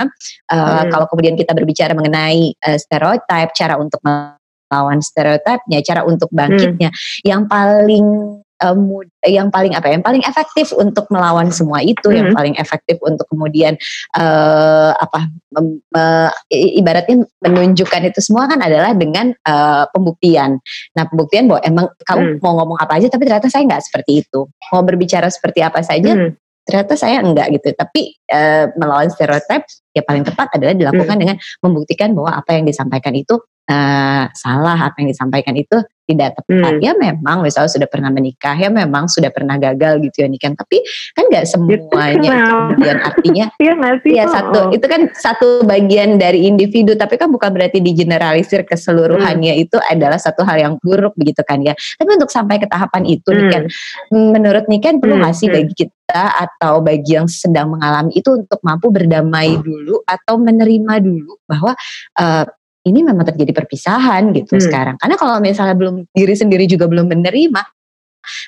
uh, 0.50 0.59
hmm. 0.59 0.90
kalau 0.90 1.06
kemudian 1.06 1.38
kita 1.38 1.54
berbicara 1.54 1.95
mengenai 1.95 2.50
uh, 2.66 2.75
stereotip, 2.75 3.54
cara 3.54 3.78
untuk 3.78 4.02
melawan 4.02 4.99
stereotipnya, 4.99 5.87
cara 5.87 6.02
untuk 6.02 6.35
bangkitnya, 6.35 6.90
hmm. 6.90 7.23
yang 7.23 7.47
paling 7.47 8.42
um, 8.62 9.02
yang 9.26 9.48
paling 9.52 9.76
apa 9.76 9.90
ya, 9.90 9.98
yang 9.98 10.06
paling 10.06 10.22
efektif 10.25 10.72
untuk 10.76 11.04
melawan 11.12 11.52
semua 11.52 11.82
itu 11.82 11.96
mm-hmm. 12.06 12.18
yang 12.18 12.28
paling 12.32 12.54
efektif 12.56 12.96
untuk 13.04 13.26
kemudian 13.28 13.76
uh, 14.16 14.92
apa 14.96 15.28
uh, 15.96 16.30
ibaratnya 16.54 17.26
menunjukkan 17.44 18.02
itu 18.08 18.20
semua 18.22 18.48
kan 18.48 18.60
adalah 18.62 18.96
dengan 18.96 19.32
uh, 19.44 19.84
pembuktian. 19.92 20.60
Nah 20.96 21.04
pembuktian 21.08 21.50
bahwa 21.50 21.60
emang 21.64 21.86
kamu 22.04 22.22
mm. 22.36 22.40
mau 22.40 22.54
ngomong 22.62 22.78
apa 22.80 23.00
aja 23.00 23.08
tapi 23.12 23.28
ternyata 23.28 23.48
saya 23.52 23.66
nggak 23.66 23.84
seperti 23.84 24.25
itu. 24.25 24.48
Mau 24.72 24.82
berbicara 24.84 25.28
seperti 25.28 25.60
apa 25.60 25.80
saja 25.84 26.12
mm. 26.16 26.30
ternyata 26.64 26.92
saya 26.96 27.20
enggak 27.20 27.52
gitu. 27.60 27.72
Tapi 27.76 28.16
uh, 28.32 28.72
melawan 28.78 29.12
stereotip 29.12 29.64
ya 29.96 30.04
paling 30.04 30.24
tepat 30.28 30.52
adalah 30.52 30.76
dilakukan 30.76 31.16
hmm. 31.16 31.22
dengan 31.24 31.36
membuktikan 31.64 32.12
bahwa 32.12 32.36
apa 32.36 32.50
yang 32.52 32.68
disampaikan 32.68 33.16
itu 33.16 33.40
uh, 33.70 34.24
salah 34.32 34.78
apa 34.78 35.02
yang 35.02 35.10
disampaikan 35.10 35.56
itu 35.56 35.76
tidak 36.06 36.38
tepat 36.38 36.78
hmm. 36.78 36.82
ya 36.86 36.92
memang 36.94 37.42
misalnya 37.42 37.66
sudah 37.66 37.88
pernah 37.90 38.14
menikah 38.14 38.54
ya 38.54 38.70
memang 38.70 39.10
sudah 39.10 39.26
pernah 39.34 39.58
gagal 39.58 39.98
gitu 40.06 40.22
ya 40.22 40.28
nikah 40.30 40.54
tapi 40.54 40.78
kan 41.18 41.26
nggak 41.26 41.44
semuanya 41.50 42.30
itu 42.30 42.54
kemudian 42.54 42.98
artinya 43.02 43.46
ya, 43.66 43.74
ya 44.06 44.24
satu 44.30 44.70
itu 44.70 44.86
kan 44.86 45.10
satu 45.18 45.66
bagian 45.66 46.14
dari 46.14 46.46
individu 46.46 46.94
tapi 46.94 47.18
kan 47.18 47.26
bukan 47.26 47.50
berarti 47.50 47.82
digeneralisir 47.82 48.62
keseluruhannya 48.62 49.58
hmm. 49.58 49.64
itu 49.66 49.76
adalah 49.82 50.16
satu 50.22 50.46
hal 50.46 50.62
yang 50.62 50.74
buruk 50.78 51.10
begitu 51.18 51.42
kan 51.42 51.58
ya 51.66 51.74
tapi 51.98 52.10
untuk 52.14 52.30
sampai 52.30 52.62
ke 52.62 52.70
tahapan 52.70 53.02
itu 53.02 53.26
hmm. 53.26 53.38
Niken 53.42 53.62
menurut 54.14 54.70
Niken 54.70 55.02
perlu 55.02 55.18
nggak 55.18 55.34
sih 55.34 55.50
hmm. 55.50 55.56
bagi 55.58 55.74
kita 55.74 55.95
atau 56.25 56.80
bagi 56.80 57.16
yang 57.16 57.28
sedang 57.28 57.76
mengalami 57.76 58.16
itu 58.16 58.32
untuk 58.32 58.61
mampu 58.64 58.88
berdamai 58.88 59.61
dulu 59.61 60.00
atau 60.06 60.40
menerima 60.40 60.94
dulu 61.04 61.37
bahwa 61.44 61.73
uh, 62.20 62.44
ini 62.87 63.02
memang 63.02 63.26
terjadi 63.26 63.50
perpisahan 63.50 64.30
gitu 64.30 64.56
hmm. 64.56 64.62
sekarang. 64.62 64.96
Karena 65.02 65.18
kalau 65.18 65.42
misalnya 65.42 65.75
belum 65.75 66.06
diri 66.14 66.35
sendiri 66.38 66.70
juga 66.70 66.87
belum 66.87 67.11
menerima, 67.11 67.62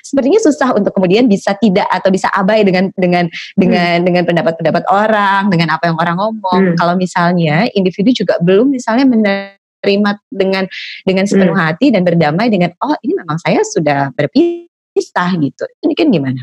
sepertinya 0.03 0.39
susah 0.39 0.75
untuk 0.75 0.95
kemudian 0.95 1.27
bisa 1.27 1.55
tidak 1.59 1.87
atau 1.91 2.07
bisa 2.07 2.31
abai 2.31 2.63
dengan 2.63 2.87
dengan 2.95 3.27
dengan 3.59 3.99
hmm. 3.99 4.05
dengan 4.07 4.23
pendapat-pendapat 4.23 4.83
orang, 4.87 5.51
dengan 5.51 5.75
apa 5.75 5.91
yang 5.91 5.97
orang 5.99 6.15
ngomong. 6.15 6.61
Hmm. 6.71 6.75
Kalau 6.79 6.93
misalnya 6.95 7.67
individu 7.75 8.15
juga 8.15 8.39
belum 8.39 8.71
misalnya 8.71 9.03
menerima 9.07 10.11
dengan 10.31 10.63
dengan 11.03 11.25
sepenuh 11.27 11.55
hmm. 11.55 11.65
hati 11.67 11.91
dan 11.91 12.07
berdamai 12.07 12.47
dengan 12.47 12.71
oh 12.79 12.95
ini 13.03 13.19
memang 13.19 13.35
saya 13.43 13.59
sudah 13.67 14.15
berpisah 14.15 15.29
gitu. 15.35 15.67
Ini 15.83 15.93
kan 15.99 16.07
gimana? 16.15 16.41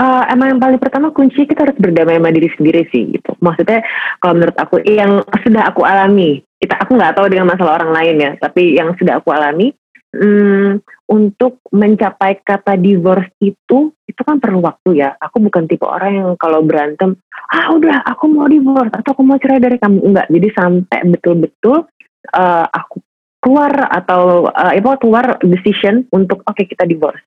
Uh, 0.00 0.22
emang 0.32 0.56
yang 0.56 0.60
paling 0.60 0.80
pertama 0.80 1.12
kunci 1.12 1.44
kita 1.44 1.68
harus 1.68 1.76
berdamai 1.76 2.16
sama 2.16 2.32
diri 2.32 2.48
sendiri 2.56 2.82
sih 2.88 3.12
gitu. 3.12 3.36
Maksudnya 3.44 3.84
kalau 4.18 4.34
menurut 4.40 4.56
aku 4.56 4.80
yang 4.88 5.20
sudah 5.44 5.62
aku 5.68 5.84
alami, 5.84 6.40
kita 6.56 6.80
aku 6.80 6.96
nggak 6.96 7.14
tahu 7.20 7.26
dengan 7.28 7.52
masalah 7.52 7.84
orang 7.84 7.92
lain 7.92 8.16
ya, 8.16 8.30
tapi 8.40 8.80
yang 8.80 8.96
sudah 8.96 9.20
aku 9.20 9.28
alami 9.30 9.76
hmm, 10.16 10.80
untuk 11.12 11.60
mencapai 11.70 12.40
kata 12.40 12.80
divorce 12.80 13.30
itu 13.44 13.92
itu 14.08 14.20
kan 14.24 14.40
perlu 14.40 14.64
waktu 14.64 15.04
ya. 15.04 15.14
Aku 15.20 15.38
bukan 15.38 15.68
tipe 15.68 15.84
orang 15.84 16.12
yang 16.16 16.30
kalau 16.40 16.64
berantem, 16.64 17.20
ah 17.52 17.70
udah 17.70 18.02
aku 18.08 18.24
mau 18.32 18.48
divorce 18.48 18.90
atau 18.96 19.12
aku 19.12 19.22
mau 19.22 19.36
cerai 19.36 19.60
dari 19.60 19.76
kamu 19.76 20.00
enggak. 20.00 20.26
Jadi 20.32 20.48
sampai 20.56 21.00
betul-betul 21.12 21.86
uh, 22.34 22.66
aku 22.66 23.04
keluar 23.40 23.72
atau 23.88 24.52
uh, 24.52 24.96
keluar 25.00 25.40
decision 25.40 26.04
untuk 26.12 26.44
oke 26.44 26.54
okay, 26.54 26.68
kita 26.68 26.84
divorce 26.84 27.20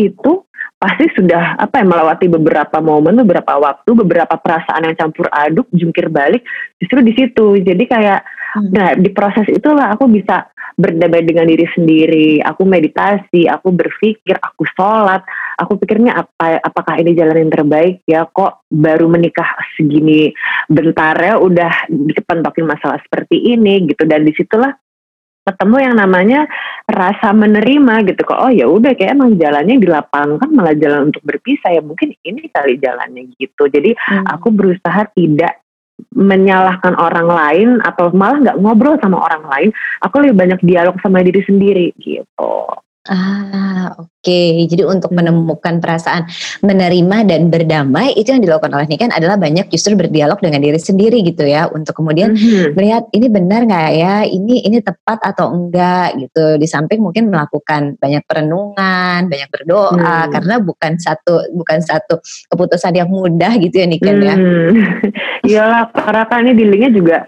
itu 0.00 0.48
pasti 0.78 1.10
sudah 1.10 1.58
apa 1.58 1.82
ya 1.82 1.84
melewati 1.84 2.30
beberapa 2.30 2.78
momen, 2.78 3.18
beberapa 3.26 3.58
waktu, 3.58 3.90
beberapa 3.98 4.38
perasaan 4.38 4.86
yang 4.86 4.94
campur 4.94 5.26
aduk, 5.34 5.66
jungkir 5.74 6.06
balik, 6.06 6.46
justru 6.78 7.02
di 7.02 7.12
situ. 7.18 7.58
Jadi 7.58 7.84
kayak, 7.84 8.22
hmm. 8.54 8.70
nah 8.70 8.94
di 8.94 9.10
proses 9.10 9.50
itulah 9.50 9.90
aku 9.90 10.06
bisa 10.06 10.46
berdamai 10.78 11.26
dengan 11.26 11.50
diri 11.50 11.66
sendiri. 11.74 12.38
Aku 12.46 12.62
meditasi, 12.62 13.50
aku 13.50 13.74
berpikir, 13.74 14.38
aku 14.38 14.62
sholat. 14.78 15.26
Aku 15.58 15.74
pikirnya 15.74 16.14
apa, 16.14 16.62
apakah 16.62 16.94
ini 17.02 17.18
jalan 17.18 17.42
yang 17.42 17.50
terbaik 17.50 18.06
ya? 18.06 18.22
Kok 18.30 18.70
baru 18.70 19.10
menikah 19.10 19.58
segini 19.74 20.30
bentar 20.70 21.18
ya 21.18 21.42
udah 21.42 21.90
dipentokin 21.90 22.70
masalah 22.70 23.02
seperti 23.02 23.58
ini 23.58 23.90
gitu. 23.90 24.06
Dan 24.06 24.22
di 24.22 24.30
situlah 24.38 24.70
ketemu 25.48 25.76
yang 25.80 25.94
namanya 25.96 26.40
rasa 26.84 27.32
menerima 27.32 28.04
gitu. 28.12 28.20
Kok 28.28 28.40
oh 28.44 28.52
ya 28.52 28.68
udah 28.68 28.92
kayak 28.92 29.16
emang 29.16 29.40
jalannya 29.40 29.80
di 29.80 29.88
lapangan 29.88 30.48
malah 30.52 30.76
jalan 30.76 31.08
untuk 31.08 31.24
berpisah. 31.24 31.72
Ya 31.72 31.80
mungkin 31.80 32.12
ini 32.20 32.52
kali 32.52 32.76
jalannya 32.76 33.32
gitu. 33.40 33.66
Jadi 33.72 33.96
hmm. 33.96 34.28
aku 34.28 34.52
berusaha 34.52 35.08
tidak 35.16 35.64
menyalahkan 36.14 36.94
orang 36.94 37.26
lain 37.26 37.68
atau 37.82 38.14
malah 38.14 38.38
nggak 38.38 38.58
ngobrol 38.60 39.00
sama 39.00 39.24
orang 39.24 39.44
lain. 39.48 39.70
Aku 40.04 40.20
lebih 40.20 40.36
banyak 40.36 40.60
dialog 40.62 40.94
sama 41.00 41.24
diri 41.24 41.42
sendiri 41.42 41.96
gitu 41.98 42.68
Ah, 43.08 43.96
oke. 43.96 44.20
Okay. 44.20 44.68
Jadi 44.68 44.84
untuk 44.84 45.08
hmm. 45.08 45.24
menemukan 45.24 45.80
perasaan 45.80 46.28
menerima 46.60 47.24
dan 47.24 47.48
berdamai 47.48 48.12
itu 48.12 48.36
yang 48.36 48.44
dilakukan 48.44 48.68
oleh 48.76 48.84
Niken 48.84 49.08
adalah 49.08 49.40
banyak 49.40 49.72
justru 49.72 49.96
berdialog 49.96 50.36
dengan 50.44 50.60
diri 50.60 50.76
sendiri 50.76 51.24
gitu 51.24 51.48
ya 51.48 51.72
untuk 51.72 51.96
kemudian 51.96 52.36
hmm. 52.36 52.76
melihat 52.76 53.08
ini 53.16 53.26
benar 53.32 53.64
nggak 53.64 53.90
ya, 53.96 54.14
ini 54.28 54.60
ini 54.68 54.84
tepat 54.84 55.24
atau 55.24 55.48
enggak 55.56 56.20
gitu. 56.20 56.60
Di 56.60 56.68
samping 56.68 57.00
mungkin 57.00 57.32
melakukan 57.32 57.96
banyak 57.96 58.20
perenungan, 58.28 59.24
banyak 59.24 59.48
berdoa 59.48 60.28
hmm. 60.28 60.30
karena 60.36 60.54
bukan 60.60 60.92
satu 61.00 61.48
bukan 61.56 61.80
satu 61.80 62.20
keputusan 62.52 62.92
yang 62.92 63.08
mudah 63.08 63.56
gitu 63.56 63.80
ya 63.80 63.86
Niken 63.88 64.20
ya. 64.20 64.36
hmm. 64.36 64.72
ya. 64.76 64.88
Iyalah, 65.48 65.82
karena 65.96 66.22
kan 66.28 66.44
ini 66.44 66.52
dealingnya 66.52 66.90
juga 66.92 67.18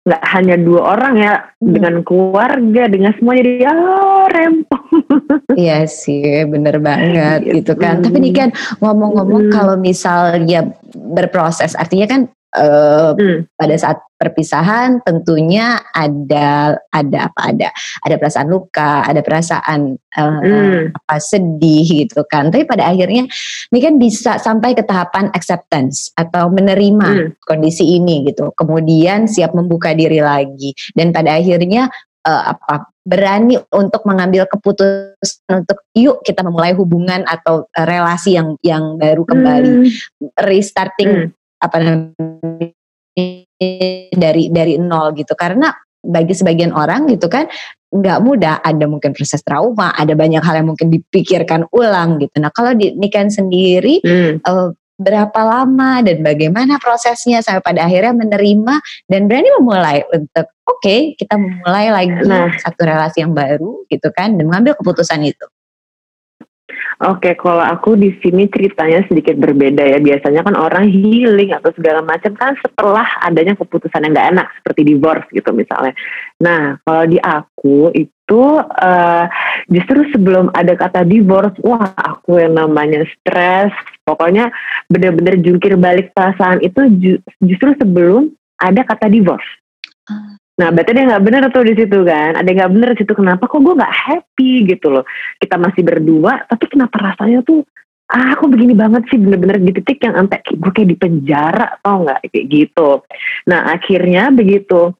nggak 0.00 0.22
hanya 0.32 0.56
dua 0.56 0.96
orang 0.96 1.14
ya 1.20 1.34
hmm. 1.60 1.72
dengan 1.76 1.94
keluarga 2.00 2.82
dengan 2.88 3.12
semuanya 3.20 3.44
dia 3.44 3.72
oh, 3.76 4.26
rempong 4.32 4.88
iya 5.60 5.84
sih 5.84 6.48
bener 6.48 6.80
banget 6.80 7.44
gitu, 7.44 7.60
gitu 7.60 7.72
kan 7.76 8.00
tapi 8.00 8.16
nih 8.16 8.32
kan 8.32 8.48
ngomong-ngomong 8.80 9.48
hmm. 9.48 9.52
kalau 9.52 9.76
misalnya 9.76 10.72
berproses 10.96 11.76
artinya 11.76 12.08
kan 12.08 12.20
uh, 12.56 13.12
hmm. 13.14 13.46
pada 13.54 13.74
saat 13.78 13.98
perpisahan 14.20 15.00
tentunya 15.00 15.80
ada 15.96 16.76
ada 16.92 17.18
apa 17.32 17.40
ada 17.40 17.68
ada 18.04 18.14
perasaan 18.20 18.48
luka 18.52 19.06
ada 19.06 19.24
perasaan 19.24 19.96
uh, 19.96 20.40
hmm. 20.44 20.92
apa 20.92 21.16
sedih 21.16 22.04
gitu 22.04 22.20
kan 22.28 22.52
tapi 22.52 22.68
pada 22.68 22.90
akhirnya 22.90 23.24
ini 23.72 23.78
kan 23.80 23.94
bisa 23.96 24.36
sampai 24.36 24.76
ke 24.76 24.84
tahapan 24.84 25.32
acceptance 25.32 26.12
atau 26.18 26.52
menerima 26.52 27.08
hmm. 27.08 27.30
kondisi 27.48 27.96
ini 27.96 28.28
gitu 28.28 28.52
kemudian 28.58 29.24
siap 29.24 29.56
membuka 29.56 29.96
diri 29.96 30.20
lagi 30.20 30.76
dan 30.92 31.16
pada 31.16 31.40
akhirnya 31.40 31.88
uh, 32.28 32.52
apa 32.52 32.92
berani 33.00 33.56
untuk 33.72 34.04
mengambil 34.04 34.44
keputusan 34.44 35.64
untuk 35.64 35.80
yuk 35.96 36.20
kita 36.20 36.44
memulai 36.44 36.76
hubungan 36.76 37.24
atau 37.24 37.64
uh, 37.64 37.86
relasi 37.88 38.36
yang 38.36 38.60
yang 38.60 39.00
baru 39.00 39.24
kembali 39.24 39.72
hmm. 39.88 40.36
restarting 40.44 41.10
hmm 41.10 41.39
apa 41.60 41.76
namanya 41.80 42.72
dari 44.16 44.48
dari 44.48 44.74
nol 44.80 45.12
gitu 45.14 45.36
karena 45.36 45.68
bagi 46.00 46.32
sebagian 46.32 46.72
orang 46.72 47.12
gitu 47.12 47.28
kan 47.28 47.44
nggak 47.90 48.18
mudah 48.22 48.62
ada 48.64 48.86
mungkin 48.86 49.12
proses 49.12 49.42
trauma 49.44 49.92
ada 49.92 50.16
banyak 50.16 50.40
hal 50.40 50.62
yang 50.62 50.68
mungkin 50.72 50.88
dipikirkan 50.88 51.68
ulang 51.74 52.22
gitu 52.22 52.40
nah 52.40 52.48
kalau 52.54 52.72
di 52.72 52.96
nikahan 52.96 53.28
sendiri 53.28 54.00
hmm. 54.00 54.46
uh, 54.46 54.72
berapa 55.00 55.40
lama 55.40 56.04
dan 56.04 56.20
bagaimana 56.20 56.76
prosesnya 56.76 57.40
sampai 57.40 57.64
pada 57.64 57.88
akhirnya 57.88 58.12
menerima 58.12 58.74
dan 59.08 59.20
berani 59.26 59.48
memulai 59.58 60.04
untuk 60.12 60.46
oke 60.68 60.80
okay, 60.80 61.16
kita 61.16 61.40
memulai 61.40 61.88
lagi 61.88 62.12
nah. 62.28 62.52
satu 62.60 62.84
relasi 62.84 63.24
yang 63.24 63.32
baru 63.32 63.88
gitu 63.88 64.12
kan 64.12 64.36
dan 64.36 64.44
mengambil 64.44 64.76
keputusan 64.76 65.24
itu 65.24 65.46
Oke, 67.00 67.32
kalau 67.32 67.64
aku 67.64 67.96
di 67.96 68.12
sini 68.20 68.44
ceritanya 68.52 69.00
sedikit 69.08 69.32
berbeda 69.40 69.88
ya. 69.88 69.98
Biasanya 70.04 70.44
kan 70.44 70.52
orang 70.52 70.84
healing 70.84 71.56
atau 71.56 71.72
segala 71.72 72.04
macam 72.04 72.36
kan 72.36 72.52
setelah 72.60 73.08
adanya 73.24 73.56
keputusan 73.56 74.04
yang 74.04 74.12
gak 74.12 74.30
enak 74.36 74.46
seperti 74.60 74.80
divorce 74.84 75.24
gitu 75.32 75.48
misalnya. 75.56 75.96
Nah, 76.44 76.76
kalau 76.84 77.04
di 77.08 77.16
aku 77.16 77.88
itu 77.96 78.42
uh, 78.60 79.24
justru 79.72 80.12
sebelum 80.12 80.52
ada 80.52 80.76
kata 80.76 81.08
divorce, 81.08 81.56
wah 81.64 81.88
aku 81.96 82.36
yang 82.36 82.60
namanya 82.60 83.08
stres. 83.16 83.72
Pokoknya 84.04 84.52
bener-bener 84.92 85.40
jungkir 85.40 85.80
balik 85.80 86.12
perasaan 86.12 86.60
itu 86.60 86.84
justru 87.40 87.80
sebelum 87.80 88.28
ada 88.60 88.84
kata 88.84 89.08
divorce. 89.08 89.59
Ah. 90.60 90.68
Nah, 90.68 90.76
berarti 90.76 90.92
dia 90.92 91.08
nggak 91.08 91.24
bener 91.24 91.42
tuh 91.48 91.64
di 91.64 91.74
situ 91.74 91.98
kan. 92.04 92.36
Ada 92.36 92.50
nggak 92.52 92.72
bener 92.76 92.88
di 92.92 92.98
situ. 93.00 93.12
Kenapa 93.16 93.48
kok 93.48 93.64
gue 93.64 93.74
nggak 93.80 93.96
happy 93.96 94.52
gitu 94.68 94.86
loh. 94.92 95.04
Kita 95.40 95.56
masih 95.56 95.82
berdua, 95.82 96.44
tapi 96.44 96.64
kenapa 96.68 97.00
rasanya 97.00 97.40
tuh 97.40 97.64
ah 98.10 98.34
aku 98.34 98.50
begini 98.50 98.74
banget 98.74 99.06
sih 99.06 99.22
bener-bener 99.22 99.62
di 99.62 99.70
titik 99.70 100.02
yang 100.02 100.18
sampai 100.18 100.42
gue 100.42 100.72
kayak 100.74 100.90
di 100.90 100.96
penjara 100.98 101.78
atau 101.78 102.02
nggak 102.02 102.18
kayak 102.28 102.46
gitu. 102.50 102.90
Nah 103.46 103.70
akhirnya 103.70 104.34
begitu 104.34 104.90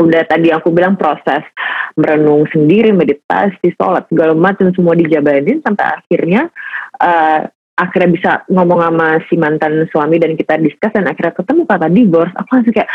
udah 0.00 0.22
tadi 0.26 0.50
aku 0.50 0.74
bilang 0.74 0.98
proses 0.98 1.46
merenung 1.94 2.48
sendiri, 2.50 2.90
meditasi, 2.90 3.70
sholat 3.78 4.08
segala 4.10 4.34
macam 4.34 4.72
semua 4.74 4.98
dijabanin 4.98 5.62
sampai 5.62 5.86
akhirnya 6.02 6.50
uh, 6.98 7.46
akhirnya 7.78 8.10
bisa 8.12 8.30
ngomong 8.50 8.80
sama 8.82 9.08
si 9.30 9.34
mantan 9.38 9.86
suami 9.88 10.18
dan 10.18 10.34
kita 10.34 10.58
diskus 10.58 10.92
dan 10.92 11.06
akhirnya 11.06 11.32
ketemu 11.32 11.62
kata 11.64 11.86
divorce 11.86 12.34
aku 12.34 12.48
langsung 12.50 12.74
kayak 12.74 12.90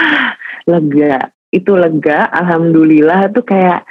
ah, 0.00 0.32
lega 0.66 1.34
itu 1.54 1.78
lega 1.78 2.26
alhamdulillah 2.34 3.30
tuh 3.30 3.46
kayak 3.46 3.86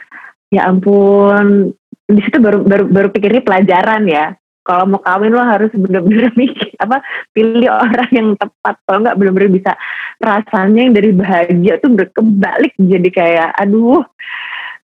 ya 0.52 0.68
ampun. 0.68 1.72
Di 2.04 2.20
situ 2.20 2.38
baru 2.44 2.68
baru 2.68 2.84
baru 2.92 3.08
pikirnya 3.16 3.42
pelajaran 3.48 4.04
ya. 4.06 4.36
Kalau 4.64 4.88
mau 4.88 5.00
kawin 5.04 5.36
lo 5.36 5.44
harus 5.44 5.72
bener-bener 5.76 6.32
mikir 6.40 6.76
apa 6.80 7.00
pilih 7.32 7.72
orang 7.72 8.12
yang 8.12 8.30
tepat. 8.36 8.76
Kalau 8.84 9.00
nggak 9.08 9.18
bener-bener 9.18 9.52
bisa 9.56 9.72
rasanya 10.20 10.88
yang 10.88 10.96
dari 10.96 11.12
bahagia 11.16 11.74
tuh 11.80 11.92
berkebalik 11.96 12.76
jadi 12.76 13.10
kayak 13.10 13.50
aduh. 13.56 14.04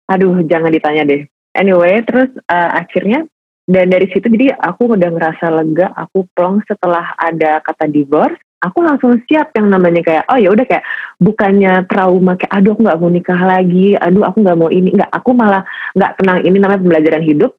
Aduh 0.09 0.41
jangan 0.49 0.73
ditanya 0.73 1.05
deh. 1.05 1.23
Anyway 1.53 2.01
terus 2.09 2.33
uh, 2.49 2.71
akhirnya 2.81 3.29
dan 3.69 3.95
dari 3.95 4.11
situ 4.11 4.27
jadi 4.27 4.59
aku 4.59 4.91
udah 4.91 5.11
ngerasa 5.15 5.47
lega 5.53 5.95
aku 5.95 6.27
plong 6.35 6.67
setelah 6.67 7.15
ada 7.15 7.63
kata 7.63 7.87
divorce 7.87 8.41
aku 8.63 8.79
langsung 8.81 9.19
siap 9.27 9.51
yang 9.59 9.69
namanya 9.69 10.01
kayak 10.07 10.25
oh 10.31 10.39
ya 10.39 10.55
udah 10.55 10.63
kayak 10.63 10.87
bukannya 11.19 11.83
trauma 11.91 12.39
kayak 12.39 12.53
aduh 12.55 12.79
aku 12.79 12.81
nggak 12.87 13.01
mau 13.03 13.11
nikah 13.11 13.41
lagi 13.43 13.99
aduh 13.99 14.23
aku 14.23 14.39
nggak 14.41 14.59
mau 14.59 14.71
ini. 14.71 14.89
Nggak 14.95 15.11
aku 15.11 15.31
malah 15.35 15.67
nggak 15.99 16.13
tenang. 16.23 16.39
Ini 16.47 16.57
namanya 16.63 16.81
pembelajaran 16.81 17.27
hidup. 17.27 17.53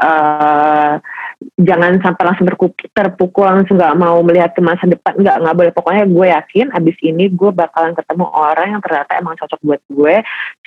Uh, 0.00 0.96
jangan 1.60 2.00
sampai 2.00 2.24
langsung 2.24 2.48
terpukul 2.96 3.44
langsung 3.44 3.76
nggak 3.76 3.98
mau 4.00 4.16
melihat 4.24 4.56
ke 4.56 4.64
masa 4.64 4.88
depan. 4.88 5.12
Nggak 5.20 5.36
nggak 5.44 5.56
boleh. 5.60 5.72
Pokoknya 5.76 6.04
gue 6.08 6.26
yakin 6.32 6.66
abis 6.72 6.96
ini 7.04 7.28
gue 7.28 7.50
bakalan 7.52 7.92
ketemu 7.92 8.26
orang 8.32 8.66
yang 8.78 8.80
ternyata 8.80 9.12
emang 9.20 9.36
cocok 9.36 9.60
buat 9.60 9.82
gue. 9.92 10.16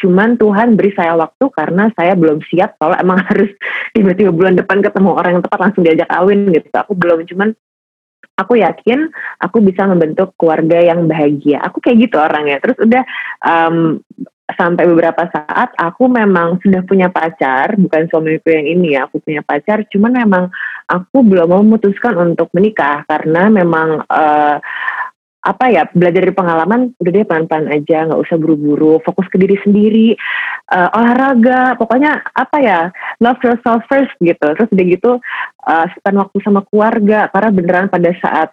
Cuman 0.05 0.37
Tuhan 0.37 0.77
beri 0.77 0.91
saya 0.93 1.17
waktu 1.17 1.45
karena 1.49 1.89
saya 1.97 2.13
belum 2.13 2.45
siap 2.45 2.77
kalau 2.77 2.93
emang 2.93 3.17
harus 3.33 3.49
tiba-tiba 3.97 4.29
bulan 4.29 4.53
depan 4.53 4.85
ketemu 4.85 5.09
orang 5.17 5.31
yang 5.39 5.43
tepat 5.43 5.59
langsung 5.65 5.81
diajak 5.81 6.09
kawin 6.13 6.53
gitu. 6.53 6.69
Aku 6.77 6.93
belum 6.93 7.25
cuman 7.25 7.57
aku 8.33 8.59
yakin 8.59 9.09
aku 9.37 9.61
bisa 9.61 9.85
membentuk 9.85 10.33
keluarga 10.37 10.81
yang 10.81 11.05
bahagia. 11.05 11.61
Aku 11.65 11.77
kayak 11.79 12.09
gitu 12.09 12.17
orangnya. 12.17 12.57
Terus 12.61 12.77
udah 12.81 13.03
um, 13.45 14.01
sampai 14.53 14.85
beberapa 14.85 15.23
saat 15.31 15.71
aku 15.79 16.11
memang 16.11 16.59
sudah 16.61 16.83
punya 16.85 17.07
pacar, 17.09 17.73
bukan 17.79 18.05
suamiku 18.11 18.53
yang 18.53 18.67
ini 18.67 18.99
ya, 18.99 19.07
aku 19.07 19.23
punya 19.23 19.41
pacar, 19.41 19.87
cuman 19.89 20.11
memang 20.13 20.43
aku 20.87 21.23
belum 21.23 21.49
memutuskan 21.63 22.13
untuk 22.19 22.51
menikah 22.53 23.07
karena 23.07 23.49
memang 23.49 24.03
uh, 24.05 24.57
apa 25.43 25.65
ya 25.67 25.83
belajar 25.91 26.23
dari 26.23 26.35
pengalaman 26.35 26.95
udah 27.03 27.11
deh 27.11 27.27
pelan-pelan 27.27 27.67
aja 27.67 28.07
nggak 28.07 28.21
usah 28.23 28.39
buru-buru 28.39 29.03
fokus 29.03 29.27
ke 29.27 29.35
diri 29.35 29.59
sendiri 29.59 30.15
uh, 30.71 30.89
olahraga 30.95 31.75
pokoknya 31.75 32.23
apa 32.31 32.57
ya 32.63 32.79
love 33.19 33.43
yourself 33.43 33.83
first 33.91 34.15
gitu 34.23 34.39
terus 34.55 34.71
udah 34.71 34.85
gitu 34.87 35.11
uh, 35.67 35.85
spend 35.99 36.23
waktu 36.23 36.37
sama 36.47 36.63
keluarga 36.71 37.27
karena 37.35 37.49
beneran 37.51 37.87
pada 37.91 38.11
saat 38.23 38.49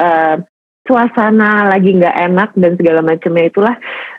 uh, 0.00 0.40
suasana 0.88 1.68
lagi 1.68 1.92
nggak 1.92 2.16
enak 2.32 2.50
dan 2.56 2.72
segala 2.80 3.00
macamnya 3.04 3.44
itulah 3.44 3.74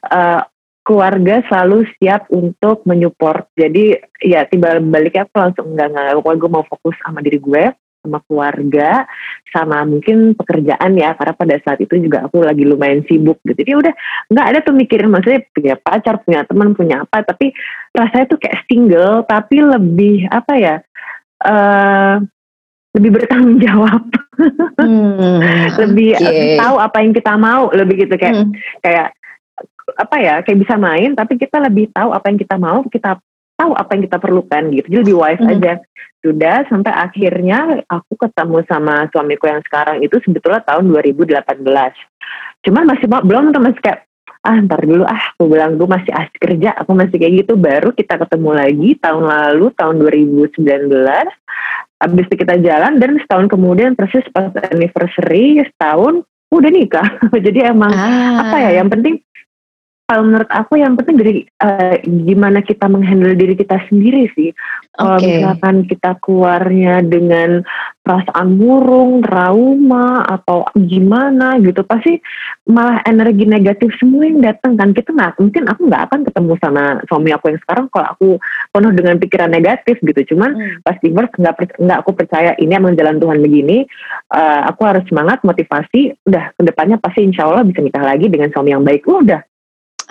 uh, 0.05 0.45
keluarga 0.81 1.45
selalu 1.45 1.85
siap 1.97 2.25
untuk 2.33 2.83
menyupport. 2.89 3.45
Jadi 3.53 3.97
ya 4.25 4.45
tiba 4.49 4.81
baliknya 4.81 5.29
aku 5.29 5.37
langsung 5.37 5.77
enggak 5.77 6.17
pokoknya 6.17 6.41
gue 6.41 6.51
mau 6.51 6.65
fokus 6.65 6.95
sama 7.05 7.21
diri 7.21 7.37
gue, 7.37 7.69
sama 8.01 8.19
keluarga, 8.25 9.05
sama 9.53 9.85
mungkin 9.85 10.33
pekerjaan 10.33 10.97
ya 10.97 11.13
karena 11.13 11.33
pada 11.37 11.55
saat 11.61 11.79
itu 11.85 12.01
juga 12.01 12.25
aku 12.25 12.41
lagi 12.41 12.65
lumayan 12.65 13.05
sibuk 13.05 13.37
gitu. 13.45 13.61
Jadi 13.61 13.71
udah 13.77 13.93
nggak 14.33 14.47
ada 14.51 14.59
tuh 14.65 14.73
mikirin 14.73 15.13
maksudnya 15.13 15.41
punya 15.53 15.75
pacar, 15.77 16.15
punya 16.25 16.41
teman, 16.49 16.73
punya 16.73 17.05
apa, 17.05 17.21
tapi 17.21 17.53
rasanya 17.93 18.25
tuh 18.25 18.39
kayak 18.41 18.65
single 18.65 19.21
tapi 19.29 19.61
lebih 19.61 20.25
apa 20.27 20.53
ya? 20.57 20.75
Uh, 21.41 22.21
lebih 22.91 23.23
bertanggung 23.23 23.55
jawab, 23.63 24.03
hmm, 24.75 25.39
lebih 25.87 26.11
okay. 26.19 26.59
tahu 26.59 26.75
apa 26.75 26.97
yang 26.99 27.15
kita 27.15 27.33
mau, 27.39 27.71
lebih 27.71 28.03
gitu 28.03 28.19
kayak 28.19 28.35
hmm. 28.35 28.51
kayak 28.83 29.15
apa 29.95 30.15
ya 30.23 30.35
kayak 30.43 30.59
bisa 30.63 30.75
main 30.79 31.11
tapi 31.17 31.35
kita 31.35 31.59
lebih 31.59 31.91
tahu 31.91 32.15
apa 32.15 32.31
yang 32.31 32.39
kita 32.39 32.55
mau 32.55 32.79
kita 32.87 33.19
tahu 33.61 33.71
apa 33.77 33.89
yang 33.93 34.03
kita 34.09 34.17
perlukan 34.17 34.63
gitu. 34.73 34.87
Jadi 34.89 34.99
lebih 35.05 35.17
wise 35.21 35.43
hmm. 35.45 35.53
aja. 35.53 35.73
Sudah 36.21 36.57
sampai 36.69 36.93
akhirnya 36.93 37.59
aku 37.89 38.13
ketemu 38.17 38.57
sama 38.65 39.05
suamiku 39.13 39.49
yang 39.49 39.61
sekarang 39.65 40.01
itu 40.01 40.17
sebetulnya 40.21 40.61
tahun 40.65 40.89
2018 40.89 41.61
cuman 42.61 42.83
masih 42.85 43.09
belum 43.09 43.57
masih 43.57 43.81
kayak 43.81 44.05
ah 44.41 44.57
ntar 44.65 44.81
dulu 44.85 45.05
ah 45.05 45.21
aku 45.33 45.49
bilang 45.49 45.77
gue 45.77 45.85
masih 45.85 46.13
asik 46.13 46.37
kerja 46.41 46.73
aku 46.77 46.93
masih 46.97 47.17
kayak 47.17 47.45
gitu. 47.45 47.53
Baru 47.57 47.93
kita 47.93 48.17
ketemu 48.21 48.49
lagi 48.57 48.89
tahun 49.01 49.23
lalu 49.25 49.65
tahun 49.77 49.95
2019 50.01 50.65
habis 52.01 52.25
itu 52.25 52.35
kita 52.41 52.57
jalan 52.57 52.97
dan 52.97 53.21
setahun 53.21 53.45
kemudian 53.53 53.93
persis 53.93 54.25
pas 54.33 54.49
anniversary 54.73 55.61
setahun 55.61 56.25
udah 56.49 56.69
nikah. 56.73 57.09
Jadi 57.45 57.59
emang 57.65 57.93
ah. 57.93 58.49
apa 58.49 58.57
ya 58.65 58.81
yang 58.81 58.89
penting 58.89 59.21
kalau 60.11 60.27
menurut 60.27 60.51
aku 60.51 60.75
yang 60.75 60.99
penting 60.99 61.15
dari 61.23 61.47
uh, 61.63 61.95
gimana 62.03 62.59
kita 62.59 62.91
menghandle 62.91 63.31
diri 63.31 63.55
kita 63.55 63.79
sendiri 63.87 64.27
sih. 64.35 64.51
Kalau 64.91 65.15
okay. 65.15 65.39
misalkan 65.39 65.87
kita 65.87 66.19
keluarnya 66.19 66.99
dengan 66.99 67.63
perasaan 68.03 68.59
murung, 68.59 69.23
trauma 69.23 70.27
atau 70.27 70.67
gimana 70.75 71.55
gitu, 71.63 71.87
pasti 71.87 72.19
malah 72.67 72.99
energi 73.07 73.47
negatif 73.47 73.95
semua 74.03 74.27
yang 74.27 74.43
datang 74.43 74.75
kan. 74.75 74.91
Kita 74.91 75.15
nggak 75.15 75.39
mungkin 75.39 75.63
aku 75.71 75.81
nggak 75.87 76.03
akan 76.11 76.19
ketemu 76.27 76.53
sama 76.59 76.83
suami 77.07 77.29
aku 77.31 77.45
yang 77.55 77.59
sekarang 77.63 77.85
kalau 77.87 78.07
aku 78.11 78.29
penuh 78.75 78.91
dengan 78.91 79.15
pikiran 79.15 79.47
negatif 79.47 79.95
gitu. 80.03 80.35
Cuman 80.35 80.51
hmm. 80.59 80.83
pasti 80.83 81.07
nggak 81.07 81.79
nggak 81.79 81.97
aku 82.03 82.11
percaya 82.11 82.51
ini 82.59 82.75
emang 82.75 82.99
jalan 82.99 83.15
Tuhan 83.15 83.39
begini. 83.39 83.87
Uh, 84.27 84.67
aku 84.67 84.83
harus 84.83 85.07
semangat, 85.07 85.39
motivasi. 85.47 86.19
Udah 86.27 86.51
ke 86.51 86.67
depannya 86.67 86.99
pasti 86.99 87.23
insya 87.23 87.47
Allah 87.47 87.63
bisa 87.63 87.79
nikah 87.79 88.03
lagi 88.03 88.27
dengan 88.27 88.51
suami 88.51 88.75
yang 88.75 88.83
baik. 88.83 89.07
Udah 89.07 89.39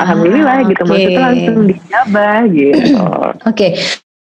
alhamdulillah 0.01 0.57
ah, 0.61 0.69
gitu 0.69 0.83
okay. 0.83 0.91
maksudnya 0.91 1.21
langsung 1.21 1.57
dijabah 1.69 2.39
gitu 2.49 2.97
oke 3.05 3.35
okay. 3.45 3.71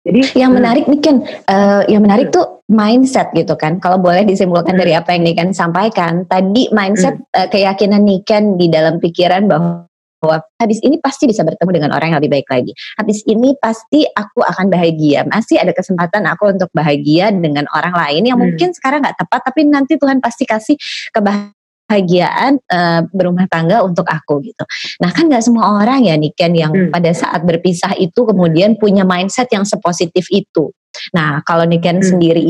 jadi 0.03 0.21
yang 0.35 0.51
menarik 0.51 0.85
nih 0.85 1.01
kan 1.01 1.15
uh, 1.47 1.81
yang 1.87 2.03
menarik 2.03 2.29
hmm. 2.29 2.35
tuh 2.35 2.45
mindset 2.71 3.31
gitu 3.35 3.53
kan 3.55 3.79
kalau 3.79 3.99
boleh 3.99 4.23
disimpulkan 4.23 4.75
hmm. 4.75 4.81
dari 4.81 4.93
apa 4.95 5.15
yang 5.15 5.23
Niken 5.27 5.51
sampaikan 5.51 6.27
tadi 6.27 6.67
mindset 6.75 7.15
hmm. 7.17 7.35
uh, 7.35 7.47
keyakinan 7.47 8.03
Niken 8.03 8.59
di 8.59 8.67
dalam 8.67 8.99
pikiran 8.99 9.47
bahwa 9.47 9.87
bahwa 10.21 10.37
habis 10.61 10.77
ini 10.85 11.01
pasti 11.01 11.25
bisa 11.25 11.41
bertemu 11.41 11.81
dengan 11.81 11.91
orang 11.97 12.13
yang 12.13 12.21
lebih 12.21 12.37
baik 12.37 12.47
lagi. 12.53 12.71
Habis 13.01 13.25
ini 13.25 13.57
pasti 13.57 14.05
aku 14.05 14.45
akan 14.45 14.69
bahagia. 14.69 15.25
Masih 15.25 15.57
ada 15.57 15.73
kesempatan 15.73 16.29
aku 16.29 16.53
untuk 16.53 16.69
bahagia 16.77 17.33
dengan 17.33 17.65
orang 17.73 17.97
lain 17.97 18.29
yang 18.29 18.37
hmm. 18.37 18.53
mungkin 18.53 18.69
sekarang 18.69 19.01
nggak 19.01 19.17
tepat, 19.17 19.41
tapi 19.49 19.65
nanti 19.65 19.97
Tuhan 19.97 20.21
pasti 20.21 20.45
kasih 20.45 20.77
kebahagiaan 21.09 21.57
kebahagiaan 21.91 22.55
uh, 22.71 23.03
berumah 23.11 23.51
tangga 23.51 23.83
untuk 23.83 24.07
aku 24.07 24.39
gitu. 24.47 24.63
Nah 25.03 25.11
kan 25.11 25.27
nggak 25.27 25.43
semua 25.43 25.83
orang 25.83 26.07
ya 26.07 26.15
Niken 26.15 26.55
yang 26.55 26.71
hmm. 26.71 26.95
pada 26.95 27.11
saat 27.11 27.43
berpisah 27.43 27.91
itu 27.99 28.23
kemudian 28.23 28.79
punya 28.79 29.03
mindset 29.03 29.51
yang 29.51 29.67
sepositif 29.67 30.23
itu. 30.31 30.71
Nah 31.11 31.43
kalau 31.43 31.67
Niken 31.67 31.99
hmm. 31.99 32.07
sendiri 32.07 32.41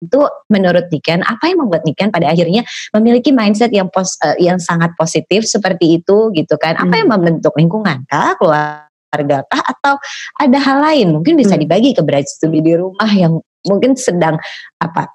itu 0.00 0.20
menurut 0.46 0.86
Niken 0.94 1.26
apa 1.26 1.50
yang 1.50 1.66
membuat 1.66 1.82
Niken 1.82 2.14
pada 2.14 2.30
akhirnya 2.30 2.62
memiliki 2.94 3.34
mindset 3.34 3.74
yang 3.74 3.90
pos, 3.90 4.14
uh, 4.22 4.38
yang 4.38 4.62
sangat 4.62 4.94
positif 4.94 5.42
seperti 5.50 5.98
itu 5.98 6.30
gitu 6.30 6.54
kan? 6.54 6.78
Apa 6.78 7.02
yang 7.02 7.10
hmm. 7.10 7.16
membentuk 7.18 7.52
lingkungan 7.58 8.06
kah 8.06 8.38
keluarga 8.38 9.42
kah 9.50 9.62
atau 9.66 9.98
ada 10.38 10.58
hal 10.62 10.78
lain 10.78 11.18
mungkin 11.18 11.34
bisa 11.34 11.58
hmm. 11.58 11.62
dibagi 11.66 11.90
ke 11.98 12.02
Study 12.06 12.62
di 12.62 12.78
rumah 12.78 13.10
yang 13.10 13.42
mungkin 13.66 13.92
sedang 13.92 14.40
apa 14.80 15.12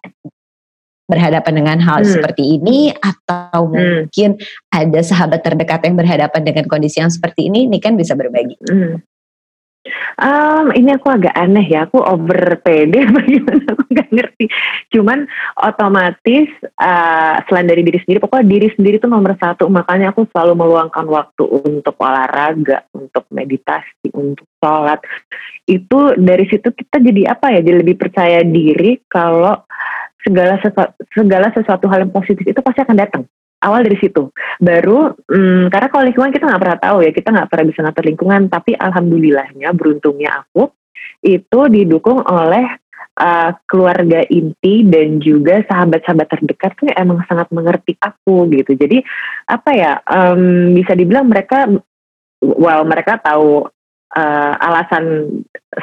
berhadapan 1.05 1.53
dengan 1.61 1.77
hal 1.81 2.01
hmm. 2.01 2.11
seperti 2.17 2.43
ini 2.57 2.89
atau 2.93 3.69
hmm. 3.69 3.73
mungkin 4.09 4.29
ada 4.73 4.99
sahabat 5.05 5.45
terdekat 5.45 5.85
yang 5.85 5.95
berhadapan 5.97 6.41
dengan 6.41 6.65
kondisi 6.65 7.01
yang 7.01 7.13
seperti 7.13 7.47
ini, 7.49 7.69
ini 7.69 7.77
kan 7.77 7.93
bisa 7.93 8.17
berbagi. 8.17 8.57
Hmm. 8.65 9.01
Um, 10.17 10.73
ini 10.73 10.97
aku 10.97 11.13
agak 11.13 11.37
aneh 11.37 11.61
ya, 11.61 11.85
aku 11.85 12.01
over 12.01 12.57
pede 12.65 13.05
bagaimana 13.15 13.63
aku 13.69 13.83
gak 13.93 14.09
ngerti. 14.09 14.45
Cuman 14.89 15.29
otomatis 15.61 16.49
uh, 16.81 17.37
selain 17.45 17.69
dari 17.69 17.85
diri 17.85 18.01
sendiri, 18.01 18.23
pokoknya 18.23 18.47
diri 18.49 18.67
sendiri 18.73 18.97
itu 18.97 19.05
nomor 19.05 19.37
satu. 19.37 19.69
Makanya 19.69 20.09
aku 20.09 20.25
selalu 20.33 20.57
meluangkan 20.57 21.05
waktu 21.05 21.43
untuk 21.45 21.93
olahraga, 22.01 22.89
untuk 22.97 23.29
meditasi, 23.29 24.09
untuk 24.17 24.49
sholat. 24.57 25.05
Itu 25.69 26.17
dari 26.17 26.49
situ 26.49 26.73
kita 26.73 26.97
jadi 27.05 27.37
apa 27.37 27.53
ya? 27.53 27.61
Jadi 27.61 27.77
lebih 27.85 27.97
percaya 28.01 28.41
diri 28.41 29.05
kalau 29.05 29.64
segala 30.25 30.57
sesuatu, 30.57 30.93
segala 31.13 31.47
sesuatu 31.53 31.85
hal 31.87 32.09
yang 32.09 32.13
positif 32.13 32.41
itu 32.41 32.59
pasti 32.65 32.81
akan 32.81 32.97
datang. 32.97 33.23
Awal 33.61 33.85
dari 33.85 33.97
situ. 34.01 34.33
Baru 34.59 35.13
hmm, 35.13 35.69
karena 35.69 35.87
kalau 35.93 36.03
lingkungan 36.09 36.33
kita 36.33 36.45
nggak 36.49 36.61
pernah 36.61 36.79
tahu 36.81 36.97
ya 37.05 37.11
kita 37.13 37.29
nggak 37.31 37.49
pernah 37.49 37.65
bisa 37.69 37.79
ngatur 37.85 38.05
lingkungan 38.05 38.41
tapi 38.49 38.71
alhamdulillahnya 38.75 39.69
beruntungnya 39.73 40.29
aku 40.43 40.69
itu 41.21 41.59
didukung 41.71 42.21
oleh 42.25 42.65
uh, 43.19 43.51
keluarga 43.65 44.21
inti 44.27 44.85
dan 44.85 45.17
juga 45.23 45.63
sahabat-sahabat 45.65 46.27
terdekat 46.29 46.71
tuh 46.77 46.91
emang 46.93 47.23
sangat 47.25 47.47
mengerti 47.53 47.95
aku 47.97 48.49
gitu. 48.51 48.75
Jadi 48.75 49.01
apa 49.49 49.69
ya 49.71 49.91
um, 50.03 50.75
bisa 50.75 50.93
dibilang 50.93 51.29
mereka 51.29 51.69
well 52.41 52.83
mereka 52.85 53.17
tahu 53.17 53.65
uh, 54.15 54.53
alasan 54.57 55.27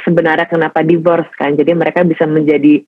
sebenarnya 0.03 0.49
kenapa 0.49 0.81
divorce 0.81 1.31
kan. 1.37 1.55
Jadi 1.55 1.77
mereka 1.77 2.03
bisa 2.03 2.25
menjadi 2.25 2.81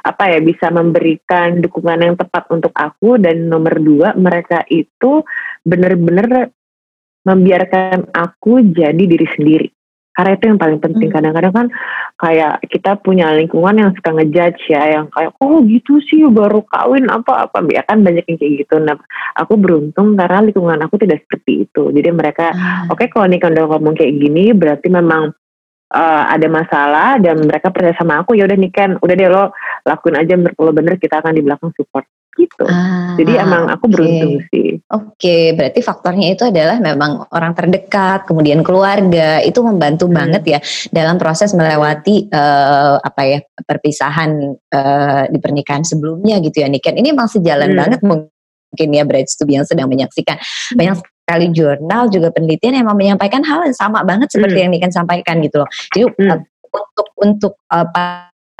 apa 0.00 0.32
ya 0.32 0.40
bisa 0.40 0.72
memberikan 0.72 1.60
dukungan 1.60 2.00
yang 2.00 2.16
tepat 2.16 2.48
untuk 2.48 2.72
aku 2.72 3.20
dan 3.20 3.48
nomor 3.48 3.76
dua 3.80 4.16
mereka 4.16 4.64
itu 4.72 5.20
benar-benar 5.60 6.48
membiarkan 7.20 8.08
aku 8.08 8.64
jadi 8.72 8.96
diri 9.04 9.28
sendiri 9.36 9.68
karena 10.20 10.36
itu 10.36 10.44
yang 10.52 10.60
paling 10.60 10.80
penting. 10.84 11.08
Hmm. 11.08 11.16
kadang-kadang 11.16 11.54
kan 11.56 11.66
kayak 12.20 12.54
kita 12.68 13.00
punya 13.00 13.32
lingkungan 13.32 13.80
yang 13.80 13.90
suka 13.96 14.12
ngejudge 14.12 14.68
ya 14.68 15.00
yang 15.00 15.08
kayak 15.08 15.32
oh 15.40 15.64
gitu 15.64 15.96
sih 16.04 16.28
baru 16.28 16.60
kawin 16.68 17.08
apa 17.08 17.48
apa 17.48 17.64
ya 17.72 17.80
kan 17.88 18.04
banyak 18.04 18.28
yang 18.28 18.36
kayak 18.36 18.54
gitu. 18.68 18.76
Nah 18.84 19.00
aku 19.32 19.56
beruntung 19.56 20.12
karena 20.20 20.44
lingkungan 20.44 20.84
aku 20.84 21.00
tidak 21.00 21.24
seperti 21.24 21.64
itu. 21.64 21.88
Jadi 21.88 22.08
mereka 22.12 22.52
hmm. 22.52 22.92
oke 22.92 23.00
okay, 23.00 23.08
kalau 23.08 23.24
nikah 23.24 23.48
udah 23.48 23.64
ngomong 23.64 23.96
kayak 23.96 24.12
gini 24.20 24.52
berarti 24.52 24.92
memang 24.92 25.32
uh, 25.96 26.24
ada 26.28 26.46
masalah 26.52 27.16
dan 27.16 27.40
mereka 27.40 27.72
percaya 27.72 27.96
sama 27.96 28.20
aku 28.20 28.36
ya 28.36 28.44
udah 28.44 28.58
nih 28.60 28.72
kan 28.76 29.00
udah 29.00 29.14
deh 29.16 29.30
lo 29.32 29.56
lakuin 29.88 30.20
aja 30.20 30.36
menurut 30.36 30.56
lo 30.60 30.72
bener 30.76 30.94
kita 31.00 31.24
akan 31.24 31.32
di 31.32 31.40
belakang 31.40 31.72
support 31.72 32.04
gitu. 32.38 32.64
Ah, 32.66 33.18
Jadi 33.18 33.32
emang 33.36 33.66
aku 33.66 33.90
beruntung 33.90 34.38
okay. 34.38 34.48
sih. 34.50 34.68
Oke, 34.90 35.06
okay, 35.18 35.44
berarti 35.54 35.80
faktornya 35.82 36.28
itu 36.34 36.42
adalah 36.46 36.78
memang 36.78 37.26
orang 37.34 37.52
terdekat, 37.54 38.26
kemudian 38.26 38.62
keluarga 38.62 39.42
itu 39.42 39.58
membantu 39.62 40.06
hmm. 40.06 40.14
banget 40.14 40.42
ya 40.46 40.58
dalam 40.94 41.18
proses 41.18 41.54
melewati 41.54 42.30
uh, 42.30 42.98
apa 43.02 43.22
ya 43.26 43.38
perpisahan 43.66 44.30
uh, 44.54 45.24
di 45.30 45.38
pernikahan 45.38 45.82
sebelumnya 45.82 46.38
gitu 46.42 46.62
ya 46.62 46.68
Niken. 46.70 46.98
Ini 46.98 47.14
memang 47.14 47.30
sejalan 47.30 47.70
hmm. 47.74 47.78
banget 47.78 48.00
mungkin 48.06 48.88
ya 48.94 49.02
Brides 49.02 49.34
to 49.34 49.44
yang 49.50 49.66
sedang 49.66 49.90
menyaksikan. 49.90 50.38
Hmm. 50.38 50.76
Banyak 50.78 50.96
sekali 51.02 51.46
jurnal 51.54 52.10
juga 52.10 52.34
penelitian 52.34 52.82
yang 52.82 52.90
menyampaikan 52.90 53.46
hal 53.46 53.62
yang 53.62 53.76
sama 53.76 54.02
banget 54.02 54.30
seperti 54.34 54.58
hmm. 54.58 54.64
yang 54.66 54.70
Niken 54.74 54.92
sampaikan 54.94 55.38
gitu 55.42 55.62
loh. 55.62 55.68
Jadi 55.94 56.04
hmm. 56.06 56.30
uh, 56.30 56.40
untuk 56.70 57.08
untuk 57.18 57.52
uh, 57.70 57.86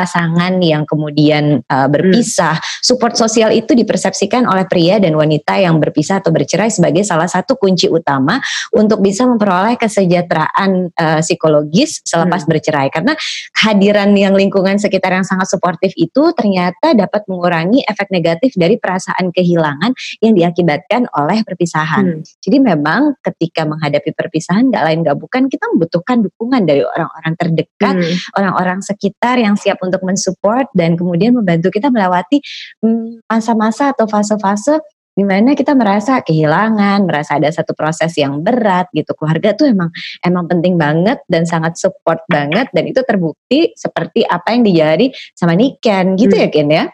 pasangan 0.01 0.57
yang 0.65 0.89
kemudian 0.89 1.61
uh, 1.69 1.85
berpisah. 1.93 2.57
Hmm. 2.57 2.81
Support 2.81 3.21
sosial 3.21 3.53
itu 3.53 3.77
dipersepsikan 3.77 4.49
oleh 4.49 4.65
pria 4.65 4.97
dan 4.97 5.13
wanita 5.13 5.61
yang 5.61 5.77
berpisah 5.77 6.25
atau 6.25 6.33
bercerai 6.33 6.73
sebagai 6.73 7.05
salah 7.05 7.29
satu 7.29 7.61
kunci 7.61 7.93
utama 7.93 8.41
untuk 8.73 9.05
bisa 9.05 9.29
memperoleh 9.29 9.77
kesejahteraan 9.77 10.97
uh, 10.97 11.21
psikologis 11.21 12.01
selepas 12.09 12.49
hmm. 12.49 12.49
bercerai. 12.49 12.89
Karena 12.89 13.13
kehadiran 13.53 14.17
yang 14.17 14.33
lingkungan 14.33 14.81
sekitar 14.81 15.13
yang 15.13 15.27
sangat 15.29 15.53
suportif 15.53 15.93
itu 16.01 16.33
ternyata 16.33 16.97
dapat 16.97 17.29
mengurangi 17.29 17.85
efek 17.85 18.09
negatif 18.09 18.57
dari 18.57 18.81
perasaan 18.81 19.29
kehilangan 19.37 19.93
yang 20.25 20.33
diakibatkan 20.33 21.13
oleh 21.13 21.45
perpisahan. 21.45 22.25
Hmm. 22.25 22.25
Jadi 22.41 22.57
memang 22.57 23.21
ketika 23.21 23.69
menghadapi 23.69 24.17
perpisahan 24.17 24.73
gak 24.73 24.85
lain 24.87 25.05
gak 25.05 25.19
bukan 25.21 25.53
kita 25.53 25.69
membutuhkan 25.77 26.25
dukungan 26.25 26.65
dari 26.65 26.81
orang-orang 26.81 27.35
terdekat, 27.37 27.95
hmm. 28.01 28.17
orang-orang 28.41 28.79
hmm. 28.81 28.89
sekitar 28.89 29.37
yang 29.37 29.59
siap 29.61 29.77
untuk 29.91 30.07
mensupport 30.07 30.71
dan 30.73 30.95
kemudian 30.95 31.35
membantu 31.35 31.75
kita 31.75 31.91
melewati 31.91 32.39
hmm, 32.81 33.27
masa-masa 33.27 33.91
atau 33.91 34.07
fase-fase 34.07 34.79
di 35.11 35.27
mana 35.27 35.59
kita 35.59 35.75
merasa 35.75 36.23
kehilangan, 36.23 37.05
merasa 37.05 37.37
ada 37.37 37.51
satu 37.51 37.75
proses 37.75 38.15
yang 38.17 38.41
berat 38.41 38.89
gitu. 38.95 39.11
Keluarga 39.19 39.53
tuh 39.53 39.69
emang 39.69 39.91
emang 40.23 40.47
penting 40.47 40.79
banget 40.79 41.21
dan 41.27 41.45
sangat 41.45 41.77
support 41.77 42.23
banget 42.31 42.71
dan 42.71 42.89
itu 42.89 43.03
terbukti 43.03 43.75
seperti 43.75 44.23
apa 44.25 44.55
yang 44.55 44.63
dijadi 44.65 45.11
sama 45.35 45.59
Niken 45.59 46.17
gitu 46.17 46.35
hmm. 46.39 46.45
ya 46.47 46.49
Ken 46.49 46.71
ya. 46.71 46.85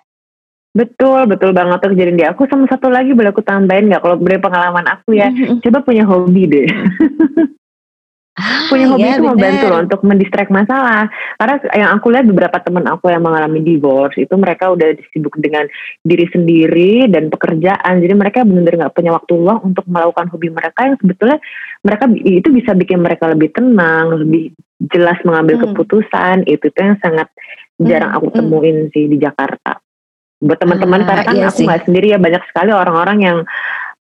Betul, 0.76 1.24
betul 1.24 1.56
banget 1.56 1.80
tuh 1.80 1.96
kejadian 1.96 2.20
di 2.20 2.26
aku. 2.28 2.44
Sama 2.52 2.68
satu 2.68 2.92
lagi 2.92 3.16
boleh 3.16 3.32
aku 3.32 3.40
tambahin 3.40 3.88
nggak? 3.88 4.02
Kalau 4.04 4.16
dari 4.20 4.36
pengalaman 4.36 4.84
aku 4.84 5.16
ya, 5.16 5.32
hmm. 5.32 5.64
coba 5.64 5.80
punya 5.80 6.04
hobi 6.04 6.44
deh. 6.44 6.68
Ah, 8.36 8.68
punya 8.68 8.84
hobi 8.92 9.00
iya, 9.00 9.16
itu 9.16 9.24
membantu 9.24 9.64
loh 9.72 9.80
untuk 9.80 10.00
mendistract 10.04 10.52
masalah. 10.52 11.08
Karena 11.40 11.56
yang 11.72 11.90
aku 11.96 12.06
lihat 12.12 12.28
beberapa 12.28 12.60
teman 12.60 12.84
aku 12.84 13.08
yang 13.08 13.24
mengalami 13.24 13.64
divorce 13.64 14.20
itu 14.20 14.34
mereka 14.36 14.76
udah 14.76 14.92
sibuk 15.08 15.40
dengan 15.40 15.64
diri 16.04 16.28
sendiri 16.28 17.08
dan 17.08 17.32
pekerjaan. 17.32 18.04
Jadi 18.04 18.12
mereka 18.12 18.44
benar-benar 18.44 18.86
nggak 18.86 18.94
punya 18.94 19.16
waktu 19.16 19.32
luang 19.40 19.72
untuk 19.72 19.88
melakukan 19.88 20.28
hobi 20.28 20.52
mereka 20.52 20.84
yang 20.84 21.00
sebetulnya 21.00 21.38
mereka 21.80 22.04
itu 22.12 22.48
bisa 22.52 22.70
bikin 22.76 23.00
mereka 23.00 23.24
lebih 23.32 23.48
tenang, 23.56 24.20
lebih 24.20 24.52
jelas 24.92 25.16
mengambil 25.24 25.56
hmm. 25.56 25.64
keputusan. 25.72 26.36
Itu 26.44 26.68
tuh 26.68 26.82
yang 26.92 27.00
sangat 27.00 27.32
jarang 27.80 28.12
hmm. 28.12 28.18
aku 28.20 28.28
hmm. 28.28 28.36
temuin 28.36 28.76
hmm. 28.84 28.90
sih 28.92 29.04
di 29.08 29.16
Jakarta. 29.16 29.80
Buat 30.44 30.60
teman-teman 30.60 31.00
ah, 31.00 31.06
karena 31.08 31.22
kan 31.24 31.34
iya 31.40 31.48
aku 31.48 31.64
nggak 31.64 31.88
sendiri 31.88 32.12
ya 32.12 32.20
banyak 32.20 32.44
sekali 32.52 32.68
orang-orang 32.68 33.18
yang 33.24 33.38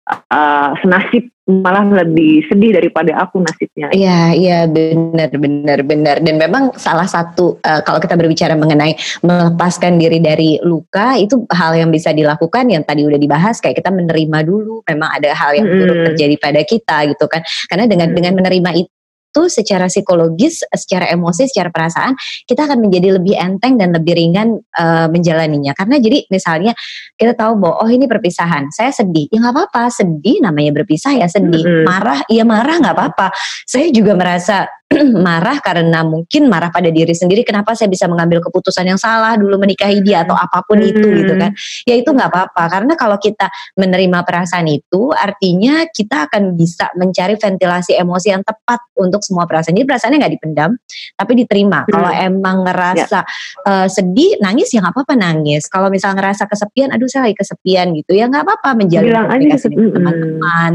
uh, 0.10 0.72
senasib 0.84 1.32
malah 1.44 1.84
lebih 1.84 2.48
sedih 2.48 2.72
daripada 2.72 3.20
aku 3.20 3.44
nasibnya. 3.44 3.92
Iya, 3.92 4.32
iya 4.32 4.60
benar 4.63 5.28
benar 5.36 5.80
benar 5.84 6.16
dan 6.24 6.39
memang 6.39 6.72
salah 6.80 7.04
satu 7.04 7.60
uh, 7.60 7.84
kalau 7.84 8.00
kita 8.00 8.16
berbicara 8.16 8.56
mengenai 8.56 8.96
melepaskan 9.20 10.00
diri 10.00 10.24
dari 10.24 10.56
luka 10.63 11.20
itu 11.20 11.44
hal 11.52 11.76
yang 11.76 11.92
bisa 11.92 12.16
dilakukan 12.16 12.72
yang 12.72 12.88
tadi 12.88 13.04
udah 13.04 13.20
dibahas 13.20 13.60
kayak 13.60 13.84
kita 13.84 13.92
menerima 13.92 14.39
dulu 14.48 14.88
memang 14.88 15.10
ada 15.20 15.36
hal 15.36 15.52
yang 15.52 15.68
buruk 15.68 15.98
hmm. 16.00 16.08
terjadi 16.16 16.36
pada 16.39 16.62
kita 16.63 16.98
gitu 17.12 17.26
kan. 17.28 17.44
Karena 17.68 17.92
dengan 17.92 18.08
hmm. 18.12 18.16
dengan 18.16 18.34
menerima 18.39 18.70
itu 18.80 18.92
itu 19.34 19.50
secara 19.50 19.89
psikologis, 19.89 20.62
secara 20.78 21.10
emosi, 21.10 21.50
secara 21.50 21.74
perasaan 21.74 22.13
kita 22.46 22.69
akan 22.69 22.86
menjadi 22.86 23.17
lebih 23.17 23.34
enteng 23.34 23.82
dan 23.82 23.89
lebih 23.89 24.13
ringan 24.13 24.62
uh, 24.78 25.10
menjalaninya. 25.10 25.74
Karena 25.74 25.98
jadi 25.98 26.30
misalnya 26.30 26.78
kita 27.17 27.34
tahu 27.34 27.58
bahwa 27.58 27.82
oh 27.82 27.89
ini 27.89 28.06
perpisahan, 28.06 28.69
saya 28.69 28.93
sedih, 28.93 29.26
ya 29.34 29.41
nggak 29.41 29.58
apa-apa, 29.58 29.89
sedih 29.89 30.38
namanya 30.38 30.78
berpisah 30.78 31.17
ya 31.17 31.26
sedih, 31.26 31.82
marah, 31.82 32.22
ya 32.30 32.46
marah 32.46 32.78
nggak 32.78 32.93
apa-apa. 32.93 33.34
Saya 33.65 33.89
juga 33.89 34.13
merasa 34.13 34.69
marah 35.26 35.58
karena 35.60 36.06
mungkin 36.06 36.48
marah 36.48 36.70
pada 36.70 36.90
diri 36.90 37.12
sendiri 37.12 37.42
kenapa 37.42 37.74
saya 37.74 37.90
bisa 37.90 38.06
mengambil 38.06 38.40
keputusan 38.44 38.86
yang 38.86 39.00
salah 39.00 39.36
dulu 39.36 39.58
menikahi 39.62 40.00
dia 40.06 40.24
atau 40.24 40.38
apa 40.38 40.62
pun 40.64 40.80
hmm. 40.80 40.90
itu 40.90 41.08
gitu 41.24 41.34
kan? 41.36 41.52
Ya 41.90 41.96
itu 41.98 42.10
nggak 42.10 42.30
apa-apa. 42.30 42.64
Karena 42.70 42.94
kalau 42.94 43.18
kita 43.18 43.50
menerima 43.78 44.20
perasaan 44.24 44.68
itu 44.70 45.12
artinya 45.14 45.86
kita 45.90 46.30
akan 46.30 46.54
bisa 46.54 46.94
mencari 46.96 47.36
ventilasi 47.36 47.98
emosi 47.98 48.28
yang 48.32 48.44
tepat 48.46 48.80
untuk 49.00 49.22
semua 49.26 49.50
perasaan. 49.50 49.76
Jadi 49.76 49.88
perasaannya 49.88 50.18
nggak 50.22 50.34
dipendam 50.40 50.72
tapi 51.18 51.34
diterima. 51.38 51.76
Hmm. 51.84 51.92
kalau 51.94 52.12
emang 52.14 52.58
ngerasa 52.64 53.20
ya. 53.26 53.68
uh, 53.68 53.88
sedih 53.90 54.38
nangis 54.40 54.72
ya 54.72 54.80
nggak 54.84 54.94
apa-apa 54.94 55.16
nangis. 55.18 55.66
Kalau 55.68 55.90
misalnya 55.90 56.22
ngerasa 56.24 56.46
kesepian 56.46 56.94
aduh 56.94 57.10
saya 57.10 57.30
lagi 57.30 57.38
kesepian 57.38 57.92
gitu. 57.98 58.14
Ya 58.14 58.30
nggak 58.30 58.46
apa-apa 58.46 58.70
menjalin 58.78 59.10
komunikasi 59.10 59.66
dengan 59.74 59.92
teman-teman 59.94 60.72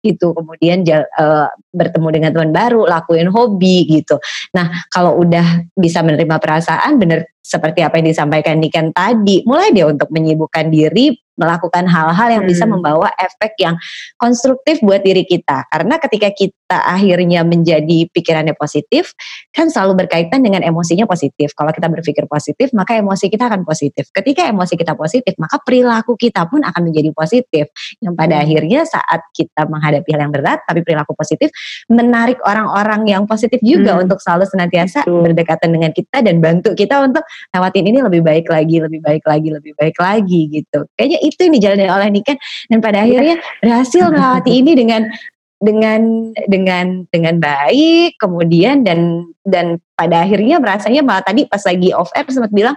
gitu. 0.00 0.32
Kemudian 0.32 0.82
uh, 1.16 1.48
bertemu 1.70 2.08
dengan 2.10 2.30
teman 2.34 2.50
baru 2.52 2.88
lakuin 2.88 3.28
hobi 3.30 3.88
gitu. 3.88 4.18
Nah 4.56 4.84
kalau 4.92 5.20
udah 5.20 5.70
bisa 5.76 6.00
menerima 6.00 6.36
perasaan 6.40 6.96
bener 6.96 7.39
seperti 7.40 7.80
apa 7.80 7.98
yang 7.98 8.12
disampaikan 8.12 8.60
Niken 8.60 8.92
tadi 8.92 9.42
mulai 9.48 9.72
dia 9.72 9.88
untuk 9.88 10.12
menyibukkan 10.12 10.68
diri 10.68 11.16
melakukan 11.40 11.88
hal-hal 11.88 12.28
yang 12.28 12.44
hmm. 12.44 12.52
bisa 12.52 12.68
membawa 12.68 13.08
efek 13.16 13.56
yang 13.56 13.80
konstruktif 14.20 14.84
buat 14.84 15.00
diri 15.00 15.24
kita. 15.24 15.64
Karena 15.72 15.96
ketika 15.96 16.28
kita 16.36 16.76
akhirnya 16.76 17.40
menjadi 17.48 18.04
pikirannya 18.12 18.52
positif, 18.52 19.16
kan 19.56 19.72
selalu 19.72 20.04
berkaitan 20.04 20.44
dengan 20.44 20.60
emosinya 20.60 21.08
positif. 21.08 21.56
Kalau 21.56 21.72
kita 21.72 21.88
berpikir 21.88 22.28
positif, 22.28 22.76
maka 22.76 23.00
emosi 23.00 23.32
kita 23.32 23.48
akan 23.48 23.64
positif. 23.64 24.12
Ketika 24.12 24.44
emosi 24.52 24.76
kita 24.76 24.92
positif, 24.92 25.32
maka 25.40 25.56
perilaku 25.64 26.20
kita 26.20 26.44
pun 26.44 26.60
akan 26.60 26.92
menjadi 26.92 27.08
positif. 27.16 27.72
Yang 28.04 28.14
pada 28.20 28.36
hmm. 28.36 28.44
akhirnya 28.44 28.80
saat 28.84 29.20
kita 29.32 29.64
menghadapi 29.64 30.08
hal 30.12 30.20
yang 30.28 30.34
berat, 30.36 30.60
tapi 30.68 30.84
perilaku 30.84 31.16
positif, 31.16 31.48
menarik 31.88 32.36
orang-orang 32.44 33.08
yang 33.08 33.24
positif 33.24 33.58
juga 33.64 33.96
hmm. 33.96 34.04
untuk 34.04 34.18
selalu 34.20 34.44
senantiasa 34.44 35.08
Betul. 35.08 35.32
berdekatan 35.32 35.68
dengan 35.72 35.90
kita 35.96 36.20
dan 36.20 36.36
bantu 36.44 36.76
kita 36.76 37.00
untuk 37.00 37.24
lewatin 37.54 37.84
ini 37.86 37.98
lebih 38.00 38.22
baik 38.22 38.46
lagi, 38.50 38.76
lebih 38.80 39.00
baik 39.00 39.24
lagi, 39.26 39.48
lebih 39.50 39.72
baik 39.76 39.96
lagi 39.98 40.40
gitu. 40.50 40.86
Kayaknya 40.94 41.18
itu 41.22 41.38
yang 41.40 41.54
dijalani 41.56 41.86
oleh 41.88 42.08
Niken. 42.12 42.36
Dan 42.70 42.78
pada 42.78 43.02
akhirnya 43.02 43.36
berhasil 43.62 44.04
melewati 44.12 44.52
ini 44.52 44.72
dengan 44.76 45.02
dengan 45.60 46.32
dengan 46.48 47.04
dengan 47.12 47.36
baik 47.36 48.16
kemudian 48.16 48.80
dan 48.80 49.28
dan 49.44 49.76
pada 49.92 50.24
akhirnya 50.24 50.56
merasanya 50.56 51.04
malah 51.04 51.20
tadi 51.20 51.44
pas 51.44 51.60
lagi 51.68 51.92
off 51.92 52.08
air 52.16 52.24
sempat 52.32 52.48
bilang 52.48 52.72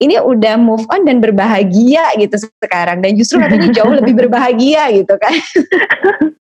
ini 0.00 0.16
udah 0.16 0.56
move 0.56 0.88
on 0.88 1.04
dan 1.04 1.20
berbahagia 1.20 2.08
gitu 2.16 2.40
sekarang. 2.64 3.04
Dan 3.04 3.20
justru 3.20 3.36
katanya 3.36 3.68
jauh 3.72 3.92
lebih 3.92 4.16
berbahagia 4.16 4.88
gitu 4.96 5.14
kan 5.20 5.34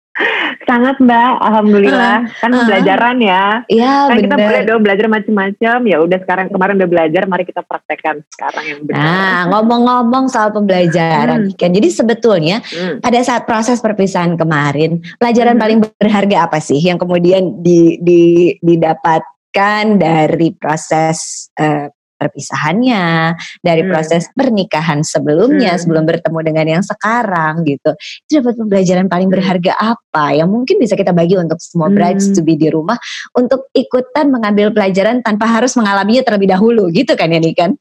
Sangat 0.69 1.01
Mbak, 1.01 1.33
alhamdulillah. 1.41 2.17
Uh, 2.29 2.41
kan 2.43 2.51
uh, 2.51 2.57
pembelajaran 2.61 3.17
ya. 3.23 3.45
Iya, 3.71 3.95
Kan 4.11 4.17
bener. 4.19 4.25
kita 4.27 4.37
boleh 4.37 4.63
dong 4.67 4.83
belajar 4.85 5.07
macam-macam. 5.09 5.77
Ya 5.87 5.97
udah 6.03 6.19
sekarang 6.21 6.47
kemarin 6.53 6.75
udah 6.77 6.91
belajar, 6.91 7.23
mari 7.25 7.45
kita 7.49 7.63
praktekkan 7.65 8.21
sekarang 8.29 8.65
yang 8.67 8.81
benar. 8.85 8.99
Nah, 9.01 9.39
ngomong-ngomong 9.55 10.25
soal 10.29 10.53
pembelajaran, 10.53 11.49
hmm. 11.49 11.57
kan. 11.57 11.71
Jadi 11.73 11.89
sebetulnya 11.89 12.57
hmm. 12.61 13.01
pada 13.01 13.21
saat 13.25 13.49
proses 13.49 13.81
perpisahan 13.81 14.37
kemarin, 14.37 15.01
pelajaran 15.17 15.57
hmm. 15.57 15.63
paling 15.63 15.79
berharga 15.87 16.37
apa 16.51 16.59
sih 16.61 16.79
yang 16.83 16.99
kemudian 17.01 17.63
di, 17.65 17.97
di 18.03 18.53
didapatkan 18.61 19.85
dari 19.97 20.53
proses 20.59 21.49
uh, 21.57 21.89
perpisahannya, 22.19 23.39
dari 23.63 23.87
hmm. 23.87 23.91
proses 23.95 24.27
pernikahan 24.35 25.07
sebelumnya, 25.07 25.79
hmm. 25.79 25.81
sebelum 25.81 26.05
bertemu 26.05 26.39
dengan 26.43 26.67
yang 26.67 26.85
sekarang 26.85 27.63
gitu. 27.63 27.95
Itu 28.27 28.43
dapat 28.43 28.59
pembelajaran 28.59 29.07
paling 29.07 29.31
hmm. 29.31 29.37
berharga 29.39 29.73
apa 29.79 30.35
yang 30.35 30.51
mungkin 30.51 30.83
bisa 30.83 30.99
kita 30.99 31.15
bagi 31.15 31.39
untuk 31.39 31.63
semua 31.63 31.89
brides 31.89 32.29
hmm. 32.29 32.35
to 32.35 32.41
be 32.43 32.59
di 32.59 32.69
rumah 32.69 32.99
untuk 33.39 33.71
ikutan 33.73 34.29
mengambil 34.35 34.75
pelajaran 34.75 35.23
tanpa 35.23 35.47
harus 35.47 35.79
mengalaminya 35.79 36.27
terlebih 36.27 36.51
dahulu 36.51 36.91
gitu 36.91 37.15
kan 37.15 37.31
ya 37.31 37.41
kan? 37.55 37.79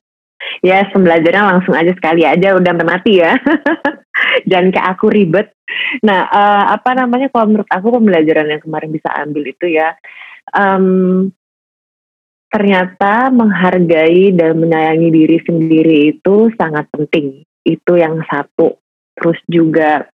Ya, 0.62 0.86
yes, 0.86 0.93
pembelajaran 0.93 1.58
langsung 1.58 1.73
aja 1.73 1.91
sekali 1.97 2.21
aja 2.21 2.54
udah 2.54 2.73
mati 2.86 3.19
ya. 3.19 3.36
Dan 4.50 4.69
ke 4.69 4.78
aku 4.78 5.10
ribet. 5.10 5.54
Nah, 6.06 6.30
uh, 6.30 6.63
apa 6.78 6.93
namanya 6.93 7.28
kalau 7.34 7.52
menurut 7.52 7.69
aku 7.69 7.89
pembelajaran 8.00 8.47
yang 8.50 8.62
kemarin 8.62 8.89
bisa 8.93 9.10
ambil 9.17 9.43
itu 9.50 9.67
ya 9.67 9.97
um, 10.56 11.28
ternyata 12.48 13.30
menghargai 13.30 14.32
dan 14.34 14.58
menyayangi 14.60 15.10
diri 15.12 15.38
sendiri 15.44 15.98
itu 16.16 16.52
sangat 16.56 16.88
penting. 16.92 17.44
Itu 17.68 18.00
yang 18.00 18.24
satu. 18.28 18.80
Terus 19.18 19.40
juga 19.50 20.08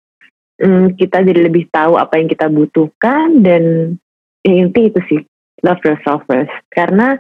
hmm, 0.57 0.97
kita 0.97 1.21
jadi 1.21 1.41
lebih 1.45 1.69
tahu 1.69 1.99
apa 1.99 2.17
yang 2.17 2.27
kita 2.31 2.49
butuhkan 2.49 3.43
dan 3.45 3.95
ya, 4.41 4.53
inti 4.53 4.89
itu 4.89 4.99
sih 5.09 5.21
love 5.61 5.81
yourself 5.85 6.25
first. 6.25 6.51
Karena 6.73 7.15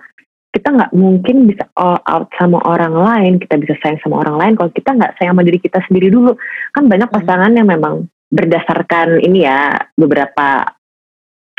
kita 0.53 0.69
nggak 0.69 0.93
mungkin 0.93 1.49
bisa 1.49 1.65
all 1.73 1.97
out 2.05 2.29
sama 2.37 2.61
orang 2.69 2.93
lain, 2.93 3.33
kita 3.41 3.57
bisa 3.57 3.73
sayang 3.81 3.97
sama 4.05 4.21
orang 4.21 4.37
lain 4.37 4.53
kalau 4.53 4.69
kita 4.69 4.93
nggak 4.93 5.13
sayang 5.17 5.33
sama 5.33 5.45
diri 5.45 5.59
kita 5.61 5.81
sendiri 5.89 6.13
dulu. 6.13 6.37
Kan 6.73 6.85
banyak 6.89 7.09
pasangan 7.09 7.53
yang 7.57 7.69
memang 7.69 8.05
berdasarkan 8.33 9.21
ini 9.21 9.45
ya 9.45 9.77
beberapa 9.93 10.73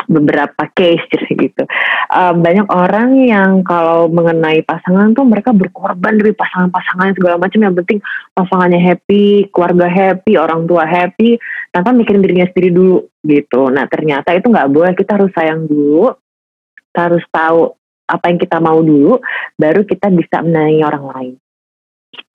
beberapa 0.07 0.69
case 0.73 1.05
gitu. 1.45 1.64
Uh, 2.11 2.35
banyak 2.37 2.69
orang 2.71 3.17
yang 3.25 3.51
kalau 3.67 4.07
mengenai 4.09 4.62
pasangan 4.62 5.12
tuh 5.17 5.25
mereka 5.27 5.51
berkorban 5.51 6.21
dari 6.21 6.33
pasangan-pasangan 6.37 7.17
segala 7.17 7.37
macam 7.40 7.61
yang 7.61 7.75
penting 7.75 7.99
pasangannya 8.37 8.81
happy, 8.81 9.49
keluarga 9.51 9.88
happy, 9.88 10.37
orang 10.37 10.69
tua 10.69 10.85
happy 10.85 11.40
tanpa 11.73 11.90
mikirin 11.97 12.23
dirinya 12.23 12.47
sendiri 12.53 12.71
dulu 12.71 12.99
gitu. 13.25 13.73
Nah 13.73 13.88
ternyata 13.88 14.37
itu 14.37 14.47
nggak 14.51 14.71
boleh. 14.71 14.93
Kita 14.93 15.17
harus 15.17 15.33
sayang 15.33 15.64
dulu, 15.67 16.12
kita 16.93 17.01
harus 17.11 17.25
tahu 17.33 17.73
apa 18.05 18.25
yang 18.29 18.38
kita 18.38 18.61
mau 18.61 18.85
dulu, 18.85 19.17
baru 19.57 19.83
kita 19.88 20.12
bisa 20.12 20.45
menyayangi 20.45 20.83
orang 20.85 21.05
lain. 21.09 21.35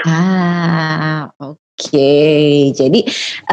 Ah, 0.04 1.30
oke. 1.40 1.69
Oke, 1.80 2.76
jadi 2.76 3.00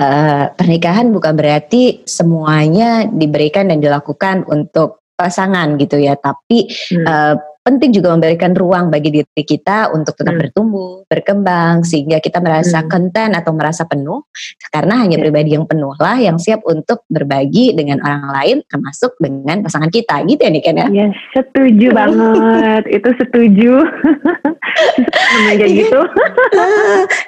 uh, 0.02 0.50
pernikahan 0.58 1.14
bukan 1.14 1.38
berarti 1.38 2.02
semuanya 2.02 3.06
diberikan 3.06 3.70
dan 3.70 3.78
dilakukan 3.78 4.42
untuk 4.50 5.06
pasangan 5.14 5.78
gitu 5.78 6.02
ya, 6.02 6.18
tapi 6.18 6.66
hmm. 6.66 7.06
uh, 7.06 7.38
penting 7.66 7.90
juga 7.90 8.14
memberikan 8.14 8.54
ruang 8.54 8.94
bagi 8.94 9.10
diri 9.10 9.42
kita 9.42 9.90
untuk 9.90 10.14
tetap 10.14 10.38
hmm. 10.38 10.42
bertumbuh, 10.46 11.02
berkembang 11.10 11.82
sehingga 11.82 12.22
kita 12.22 12.38
merasa 12.38 12.86
hmm. 12.86 13.34
atau 13.34 13.50
merasa 13.50 13.82
penuh 13.90 14.22
karena 14.70 15.02
hanya 15.02 15.18
yeah. 15.18 15.24
pribadi 15.26 15.50
yang 15.58 15.66
penuh 15.66 15.90
lah 15.98 16.14
yang 16.22 16.38
siap 16.38 16.62
untuk 16.62 17.02
berbagi 17.10 17.74
dengan 17.74 17.98
orang 18.06 18.30
lain 18.30 18.56
termasuk 18.70 19.18
dengan 19.18 19.66
pasangan 19.66 19.90
kita 19.90 20.22
gitu 20.30 20.38
ya 20.46 20.50
nih 20.54 20.62
kan 20.62 20.74
ya. 20.78 20.88
Yes, 20.94 21.14
setuju 21.34 21.90
banget. 21.90 22.82
Itu 22.86 23.10
setuju. 23.18 23.72
kayak 25.58 25.72
gitu. 25.72 26.00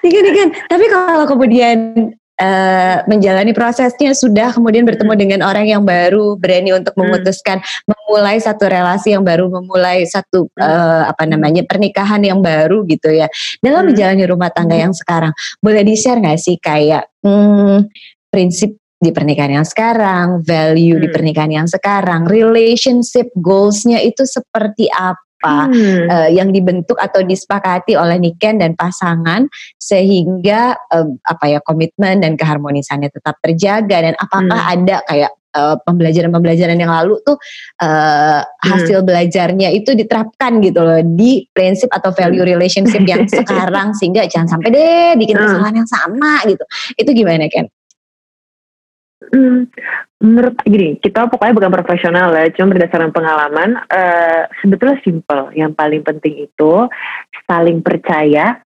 Iya 0.05 0.21
kan, 0.23 0.35
kan. 0.37 0.49
Tapi 0.71 0.85
kalau 0.87 1.25
kemudian 1.27 1.77
uh, 2.39 3.05
menjalani 3.11 3.53
prosesnya 3.53 4.15
sudah 4.15 4.55
kemudian 4.55 4.87
bertemu 4.87 5.13
hmm. 5.13 5.21
dengan 5.21 5.41
orang 5.45 5.67
yang 5.69 5.83
baru 5.83 6.39
berani 6.39 6.73
untuk 6.73 6.95
hmm. 6.95 7.03
memutuskan 7.05 7.59
memulai 7.85 8.39
satu 8.39 8.71
relasi 8.71 9.13
yang 9.13 9.27
baru 9.27 9.51
memulai 9.51 10.07
satu 10.07 10.49
uh, 10.57 11.11
apa 11.11 11.27
namanya 11.27 11.67
pernikahan 11.67 12.23
yang 12.23 12.41
baru 12.41 12.87
gitu 12.87 13.11
ya 13.13 13.27
dalam 13.61 13.85
hmm. 13.85 13.89
menjalani 13.93 14.25
rumah 14.25 14.51
tangga 14.55 14.79
yang 14.79 14.95
sekarang 14.95 15.35
boleh 15.61 15.83
di 15.85 15.95
share 15.99 16.23
nggak 16.23 16.39
sih 16.41 16.57
kayak 16.57 17.11
hmm, 17.21 17.91
prinsip 18.31 18.79
di 18.99 19.15
pernikahan 19.15 19.63
yang 19.63 19.67
sekarang, 19.67 20.43
value 20.43 20.99
hmm. 20.99 21.05
di 21.07 21.09
pernikahan 21.15 21.53
yang 21.55 21.69
sekarang, 21.71 22.27
relationship 22.27 23.31
goalsnya 23.39 24.03
itu 24.03 24.27
seperti 24.27 24.91
apa? 24.91 25.23
Apa 25.39 25.71
hmm. 25.71 26.07
uh, 26.11 26.29
yang 26.35 26.51
dibentuk 26.51 26.99
atau 26.99 27.23
disepakati 27.23 27.95
oleh 27.95 28.19
Niken 28.19 28.59
dan 28.59 28.75
pasangan 28.75 29.47
sehingga 29.79 30.75
uh, 30.91 31.07
apa 31.23 31.45
ya 31.47 31.59
komitmen 31.63 32.27
dan 32.27 32.35
keharmonisannya 32.35 33.07
tetap 33.07 33.39
terjaga 33.39 34.03
dan 34.03 34.15
apakah 34.19 34.59
hmm. 34.59 34.75
ada 34.75 34.97
kayak 35.07 35.31
uh, 35.55 35.79
pembelajaran-pembelajaran 35.87 36.75
yang 36.75 36.91
lalu 36.91 37.23
tuh 37.23 37.39
uh, 37.87 38.43
hasil 38.67 39.01
hmm. 39.01 39.07
belajarnya 39.07 39.69
itu 39.71 39.95
diterapkan 39.95 40.59
gitu 40.59 40.83
loh 40.83 41.01
di 41.07 41.47
prinsip 41.55 41.87
atau 41.95 42.11
value 42.11 42.43
hmm. 42.43 42.53
relationship 42.59 43.07
yang 43.07 43.23
sekarang 43.39 43.95
sehingga 43.95 44.27
jangan 44.27 44.59
sampai 44.59 44.75
deh 44.75 45.11
bikin 45.15 45.39
hmm. 45.39 45.45
kesalahan 45.47 45.75
yang 45.79 45.89
sama 45.89 46.43
gitu 46.51 46.65
itu 46.99 47.11
gimana 47.15 47.47
Ken? 47.47 47.71
Hmm, 49.29 49.69
menurut 50.25 50.57
gini, 50.65 50.97
kita 51.01 51.29
pokoknya 51.29 51.57
bukan 51.57 51.73
profesional 51.73 52.33
ya, 52.33 52.49
cuma 52.57 52.73
berdasarkan 52.73 53.13
pengalaman. 53.13 53.77
Uh, 53.93 54.49
sebetulnya 54.65 54.97
simple. 55.05 55.53
Yang 55.53 55.73
paling 55.77 56.03
penting 56.05 56.35
itu 56.49 56.73
saling 57.45 57.85
percaya 57.85 58.61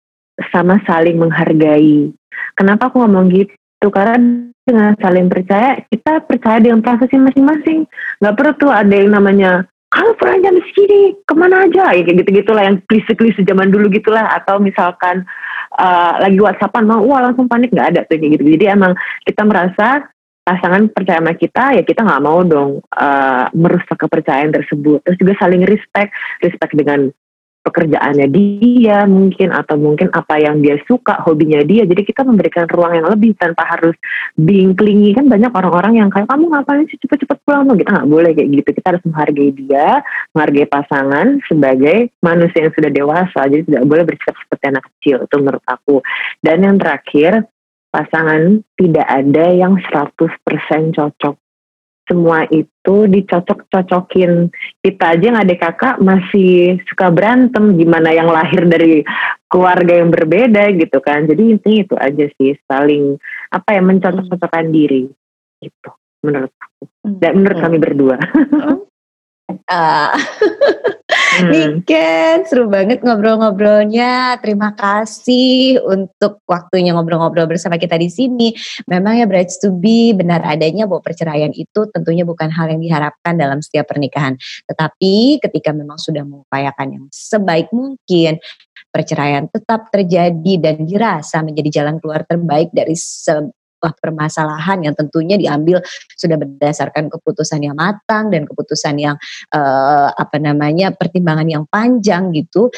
sama 0.54 0.78
saling 0.86 1.18
menghargai. 1.18 2.14
Kenapa 2.54 2.90
aku 2.90 3.02
ngomong 3.02 3.34
gitu? 3.34 3.86
Karena 3.90 4.18
dengan 4.62 4.94
saling 5.02 5.26
percaya, 5.26 5.82
kita 5.90 6.22
percaya 6.22 6.62
dengan 6.62 6.78
prosesnya 6.78 7.26
masing-masing. 7.26 7.90
Gak 8.22 8.34
perlu 8.38 8.52
tuh 8.54 8.70
ada 8.70 8.94
yang 8.94 9.10
namanya 9.18 9.66
kamu 9.92 10.10
pernah 10.16 10.36
jam 10.48 10.56
segini 10.72 11.12
ke 11.20 11.34
mana 11.36 11.68
aja 11.68 11.92
ya 11.92 12.00
kayak 12.00 12.24
gitu 12.24 12.30
gitulah 12.40 12.64
yang 12.64 12.80
klise-klise 12.88 13.44
zaman 13.44 13.68
dulu 13.68 13.92
gitulah 13.92 14.24
atau 14.40 14.56
misalkan 14.56 15.20
uh, 15.76 16.16
lagi 16.16 16.40
whatsappan 16.40 16.88
mau 16.88 17.04
wah 17.04 17.20
langsung 17.20 17.44
panik 17.44 17.68
nggak 17.68 17.92
ada 17.92 18.00
tuh 18.08 18.16
kayak 18.16 18.40
gitu 18.40 18.56
jadi 18.56 18.72
emang 18.72 18.96
kita 19.28 19.44
merasa 19.44 20.08
pasangan 20.52 20.92
percaya 20.92 21.24
sama 21.24 21.32
kita 21.32 21.64
ya 21.80 21.82
kita 21.82 22.04
nggak 22.04 22.24
mau 22.24 22.44
dong 22.44 22.84
uh, 22.92 23.48
merusak 23.56 23.96
kepercayaan 23.96 24.52
tersebut. 24.52 25.00
Terus 25.00 25.16
juga 25.16 25.32
saling 25.40 25.64
respect 25.64 26.12
respect 26.44 26.76
dengan 26.76 27.08
pekerjaannya 27.62 28.26
dia 28.34 29.06
mungkin 29.06 29.54
atau 29.54 29.78
mungkin 29.78 30.10
apa 30.10 30.34
yang 30.42 30.58
dia 30.60 30.76
suka 30.84 31.22
hobinya 31.22 31.62
dia. 31.62 31.86
Jadi 31.86 32.02
kita 32.02 32.26
memberikan 32.26 32.66
ruang 32.66 32.98
yang 32.98 33.06
lebih 33.06 33.38
tanpa 33.38 33.62
harus 33.64 33.94
being 34.34 34.74
clingy. 34.74 35.14
Kan 35.14 35.30
banyak 35.30 35.54
orang-orang 35.54 36.02
yang 36.02 36.08
kayak 36.10 36.26
kamu 36.26 36.50
ngapain 36.50 36.84
sih 36.90 36.98
cepet-cepet 36.98 37.38
pulang? 37.46 37.70
Tuh 37.70 37.78
kita 37.78 37.90
nggak 37.94 38.10
boleh 38.10 38.30
kayak 38.34 38.50
gitu. 38.50 38.68
Kita 38.82 38.86
harus 38.92 39.02
menghargai 39.06 39.50
dia 39.54 39.88
menghargai 40.34 40.66
pasangan 40.68 41.26
sebagai 41.46 42.10
manusia 42.18 42.66
yang 42.66 42.74
sudah 42.74 42.90
dewasa. 42.90 43.40
Jadi 43.46 43.62
tidak 43.70 43.84
boleh 43.86 44.04
bersikap 44.04 44.34
seperti 44.42 44.64
anak 44.66 44.84
kecil 44.90 45.16
itu 45.22 45.36
menurut 45.38 45.64
aku. 45.70 45.96
Dan 46.42 46.66
yang 46.66 46.76
terakhir 46.82 47.46
pasangan 47.92 48.64
tidak 48.80 49.04
ada 49.04 49.52
yang 49.52 49.76
100% 49.76 50.96
cocok. 50.96 51.36
Semua 52.02 52.42
itu 52.50 52.96
dicocok-cocokin. 53.06 54.50
Kita 54.82 55.14
aja 55.14 55.22
yang 55.22 55.38
adik 55.38 55.62
kakak 55.62 56.02
masih 56.02 56.82
suka 56.90 57.14
berantem 57.14 57.78
gimana 57.78 58.10
yang 58.10 58.26
lahir 58.26 58.66
dari 58.66 59.06
keluarga 59.46 60.02
yang 60.02 60.10
berbeda 60.10 60.72
gitu 60.74 60.98
kan. 60.98 61.30
Jadi 61.30 61.52
intinya 61.54 61.78
itu 61.86 61.94
aja 61.94 62.26
sih 62.40 62.58
saling 62.66 63.20
apa 63.54 63.68
ya 63.78 63.82
mencocok-cocokkan 63.84 64.66
diri 64.74 65.06
itu 65.62 65.90
menurut 66.26 66.50
aku 66.58 66.90
dan 67.06 67.32
menurut 67.38 67.58
hmm. 67.60 67.64
kami 67.70 67.76
berdua. 67.78 68.16
Uh, 69.70 70.10
hmm. 70.10 70.18
Niken, 71.40 72.44
seru 72.44 72.68
banget 72.68 73.00
ngobrol-ngobrolnya. 73.00 74.36
Terima 74.44 74.76
kasih 74.76 75.80
untuk 75.80 76.44
waktunya 76.44 76.92
ngobrol-ngobrol 76.92 77.48
bersama 77.48 77.80
kita 77.80 77.96
di 77.96 78.12
sini. 78.12 78.52
Memang 78.84 79.16
ya 79.16 79.24
Brides 79.24 79.56
to 79.56 79.72
be 79.72 80.12
benar 80.12 80.44
adanya 80.44 80.84
bahwa 80.84 81.00
perceraian 81.00 81.48
itu 81.56 81.88
tentunya 81.88 82.28
bukan 82.28 82.52
hal 82.52 82.68
yang 82.68 82.84
diharapkan 82.84 83.40
dalam 83.40 83.64
setiap 83.64 83.88
pernikahan. 83.88 84.36
Tetapi 84.68 85.40
ketika 85.40 85.72
memang 85.72 85.96
sudah 85.96 86.20
mengupayakan 86.20 87.00
yang 87.00 87.04
sebaik 87.08 87.72
mungkin, 87.72 88.36
perceraian 88.92 89.48
tetap 89.48 89.88
terjadi 89.88 90.54
dan 90.60 90.84
dirasa 90.84 91.40
menjadi 91.40 91.80
jalan 91.80 91.96
keluar 91.96 92.28
terbaik 92.28 92.68
dari 92.76 92.92
sebuah 93.82 93.98
permasalahan 93.98 94.86
yang 94.86 94.94
tentunya 94.94 95.34
diambil 95.34 95.82
sudah 96.14 96.38
berdasarkan 96.38 97.10
keputusan 97.10 97.66
yang 97.66 97.74
matang 97.74 98.30
dan 98.30 98.46
keputusan 98.46 98.94
yang 98.94 99.18
uh, 99.50 100.14
apa 100.14 100.38
namanya 100.38 100.94
pertimbangan 100.94 101.50
yang 101.50 101.66
panjang 101.66 102.30
gitu 102.30 102.70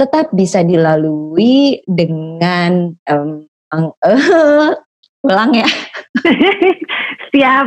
tetap 0.00 0.32
bisa 0.32 0.64
dilalui 0.64 1.84
dengan 1.84 2.96
um, 3.12 3.44
uh, 3.76 4.72
ulang 5.28 5.52
ya. 5.52 5.68
Siap. 7.28 7.66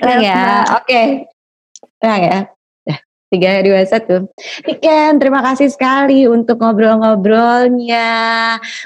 Siap 0.00 0.20
ya 0.24 0.64
oke. 0.80 0.88
Okay. 0.88 1.04
ya 2.00 2.59
Tiga, 3.30 3.62
dua, 3.62 3.86
satu. 3.86 4.26
Iken, 4.66 5.22
terima 5.22 5.38
kasih 5.38 5.70
sekali 5.70 6.26
untuk 6.26 6.58
ngobrol-ngobrolnya. 6.58 8.10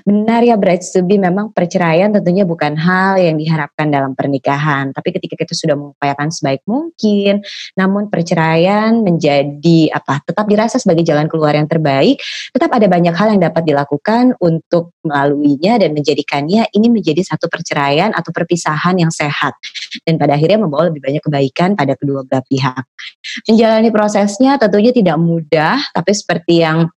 Benar 0.05 0.45
ya, 0.45 0.61
Bright 0.61 0.85
Subi, 0.85 1.17
memang 1.17 1.49
perceraian 1.49 2.13
tentunya 2.13 2.45
bukan 2.45 2.77
hal 2.77 3.17
yang 3.17 3.41
diharapkan 3.41 3.89
dalam 3.89 4.13
pernikahan. 4.13 4.93
Tapi 4.93 5.17
ketika 5.17 5.41
kita 5.41 5.57
sudah 5.57 5.81
mengupayakan 5.81 6.29
sebaik 6.29 6.61
mungkin, 6.69 7.41
namun 7.73 8.13
perceraian 8.13 9.01
menjadi 9.01 9.89
apa? 9.97 10.21
Tetap 10.29 10.45
dirasa 10.45 10.77
sebagai 10.77 11.09
jalan 11.09 11.25
keluar 11.25 11.57
yang 11.57 11.65
terbaik. 11.65 12.21
Tetap 12.53 12.69
ada 12.69 12.85
banyak 12.85 13.17
hal 13.17 13.33
yang 13.33 13.41
dapat 13.41 13.65
dilakukan 13.65 14.37
untuk 14.45 14.93
melaluinya 15.09 15.81
dan 15.81 15.97
menjadikannya 15.97 16.69
ini 16.77 16.93
menjadi 16.93 17.25
satu 17.25 17.49
perceraian 17.49 18.13
atau 18.13 18.29
perpisahan 18.29 19.01
yang 19.01 19.09
sehat. 19.09 19.57
Dan 20.05 20.21
pada 20.21 20.37
akhirnya 20.37 20.61
membawa 20.61 20.93
lebih 20.93 21.01
banyak 21.01 21.25
kebaikan 21.25 21.81
pada 21.81 21.97
kedua 21.97 22.29
belah 22.29 22.45
pihak. 22.45 22.85
Menjalani 23.49 23.89
proses 23.89 24.34
prosesnya 24.35 24.59
tentunya 24.59 24.91
tidak 24.91 25.15
mudah, 25.23 25.79
tapi 25.95 26.11
seperti 26.11 26.67
yang 26.67 26.91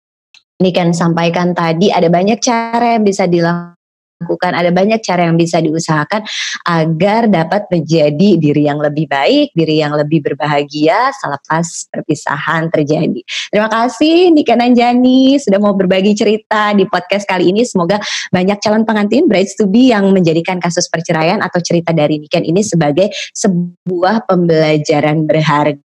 Niken 0.57 0.89
sampaikan 0.89 1.53
tadi, 1.53 1.93
ada 1.93 2.09
banyak 2.09 2.41
cara 2.41 2.97
yang 2.97 3.05
bisa 3.05 3.29
dilakukan, 3.29 4.57
ada 4.57 4.73
banyak 4.73 4.97
cara 5.05 5.29
yang 5.29 5.37
bisa 5.37 5.61
diusahakan 5.61 6.25
agar 6.65 7.29
dapat 7.29 7.69
menjadi 7.69 8.41
diri 8.41 8.65
yang 8.65 8.81
lebih 8.81 9.05
baik, 9.05 9.53
diri 9.53 9.85
yang 9.85 9.93
lebih 9.93 10.25
berbahagia 10.25 11.13
selepas 11.13 11.85
perpisahan 11.93 12.73
terjadi. 12.73 13.21
Terima 13.53 13.69
kasih 13.69 14.33
Niken 14.33 14.65
Anjani 14.65 15.37
sudah 15.37 15.61
mau 15.61 15.77
berbagi 15.77 16.17
cerita 16.17 16.73
di 16.73 16.89
podcast 16.89 17.29
kali 17.29 17.53
ini. 17.53 17.61
Semoga 17.61 18.01
banyak 18.33 18.57
calon 18.57 18.81
pengantin 18.81 19.29
brides 19.29 19.53
to 19.53 19.69
be 19.69 19.93
yang 19.93 20.09
menjadikan 20.09 20.57
kasus 20.57 20.89
perceraian 20.89 21.37
atau 21.45 21.61
cerita 21.61 21.93
dari 21.93 22.17
Niken 22.17 22.49
ini 22.49 22.65
sebagai 22.65 23.13
sebuah 23.37 24.25
pembelajaran 24.25 25.29
berharga 25.29 25.86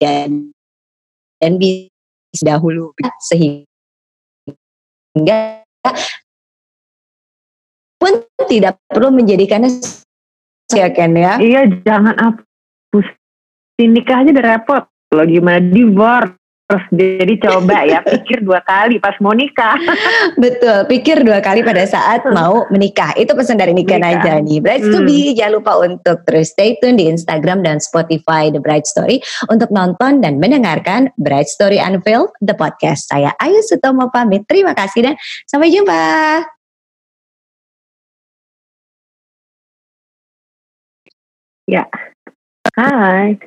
dan 0.00 0.48
bisa 1.60 1.92
dahulu 2.40 2.96
sehingga 3.20 3.68
pun 8.00 8.24
tidak 8.48 8.80
perlu 8.88 9.12
menjadikannya 9.12 9.68
ya 10.72 10.88
Ken 10.88 11.12
ya. 11.12 11.36
Iya 11.36 11.68
jangan 11.84 12.16
hapus. 12.16 13.06
Nikah 13.76 14.24
aja 14.24 14.32
udah 14.32 14.46
repot. 14.56 14.88
Lo 15.12 15.28
gimana 15.28 15.60
divorce 15.60 16.39
terus 16.70 16.86
jadi 16.94 17.34
coba 17.42 17.82
ya 17.82 17.98
pikir 18.14 18.46
dua 18.46 18.62
kali 18.62 19.02
pas 19.02 19.18
mau 19.18 19.34
nikah. 19.34 19.74
Betul, 20.42 20.86
pikir 20.86 21.26
dua 21.26 21.42
kali 21.42 21.66
pada 21.66 21.82
saat 21.82 22.22
mau 22.30 22.70
menikah. 22.70 23.10
Itu 23.18 23.34
pesan 23.34 23.58
dari 23.58 23.74
Nika 23.74 23.98
aja 23.98 24.38
nih. 24.38 24.62
Bright 24.62 24.86
hmm. 24.86 24.94
to 24.94 24.98
be, 25.02 25.34
jangan 25.34 25.58
lupa 25.58 25.82
untuk 25.82 26.22
terus 26.30 26.54
stay 26.54 26.78
tune 26.78 26.94
di 26.94 27.10
Instagram 27.10 27.66
dan 27.66 27.82
Spotify 27.82 28.54
The 28.54 28.62
Bright 28.62 28.86
Story 28.86 29.18
untuk 29.50 29.74
nonton 29.74 30.22
dan 30.22 30.38
mendengarkan 30.38 31.10
Bright 31.18 31.50
Story 31.50 31.82
Unveiled 31.82 32.30
the 32.38 32.54
podcast. 32.54 33.10
Saya 33.10 33.34
Ayu 33.42 33.58
Sutomo 33.66 34.06
pamit. 34.14 34.46
Terima 34.46 34.70
kasih 34.70 35.10
dan 35.10 35.14
sampai 35.50 35.74
jumpa. 35.74 35.98
Ya. 41.66 41.86
Hai. 42.78 43.38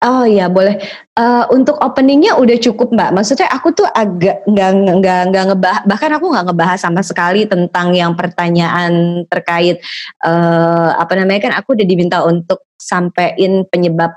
Oh 0.00 0.24
iya 0.24 0.48
boleh. 0.48 0.80
Uh, 1.12 1.44
untuk 1.52 1.76
openingnya 1.76 2.32
udah 2.40 2.56
cukup 2.56 2.88
mbak. 2.88 3.12
Maksudnya 3.12 3.52
aku 3.52 3.68
tuh 3.76 3.84
agak 3.84 4.40
nggak 4.48 4.70
nggak 4.96 5.20
nggak 5.28 5.44
ngebahas 5.52 5.82
bahkan 5.84 6.10
aku 6.16 6.32
nggak 6.32 6.44
ngebahas 6.48 6.80
sama 6.80 7.04
sekali 7.04 7.44
tentang 7.44 7.92
yang 7.92 8.16
pertanyaan 8.16 9.22
terkait 9.28 9.76
uh, 10.24 10.96
apa 10.96 11.12
namanya 11.20 11.40
kan 11.44 11.52
aku 11.52 11.76
udah 11.76 11.84
diminta 11.84 12.24
untuk 12.24 12.64
sampein 12.80 13.68
penyebab 13.68 14.16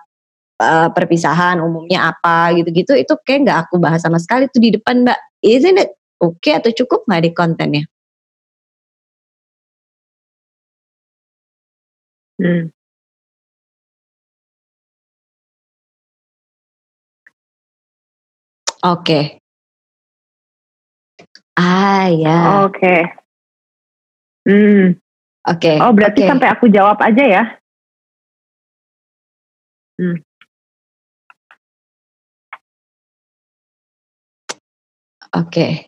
uh, 0.64 0.88
perpisahan 0.96 1.60
umumnya 1.60 2.16
apa 2.16 2.56
gitu-gitu 2.56 2.96
itu 2.96 3.14
kayak 3.28 3.40
nggak 3.44 3.60
aku 3.68 3.76
bahas 3.76 4.00
sama 4.00 4.24
sekali 4.24 4.48
tuh 4.48 4.64
di 4.64 4.72
depan 4.80 5.04
mbak. 5.04 5.20
Isn't 5.44 5.76
it 5.84 6.00
oke 6.24 6.40
okay 6.40 6.64
atau 6.64 6.72
cukup 6.72 7.04
nggak 7.12 7.28
di 7.28 7.32
kontennya? 7.36 7.84
Hmm. 12.40 12.74
Oke. 18.84 19.40
Ah, 21.56 22.12
ya. 22.12 22.68
Oke. 22.68 22.96
Hmm. 24.44 25.00
Oke. 25.48 25.80
Oh, 25.80 25.96
berarti 25.96 26.28
sampai 26.28 26.52
aku 26.52 26.68
jawab 26.68 27.00
aja 27.00 27.24
ya? 27.24 27.44
Hmm. 29.96 30.20
Oke. 35.34 35.88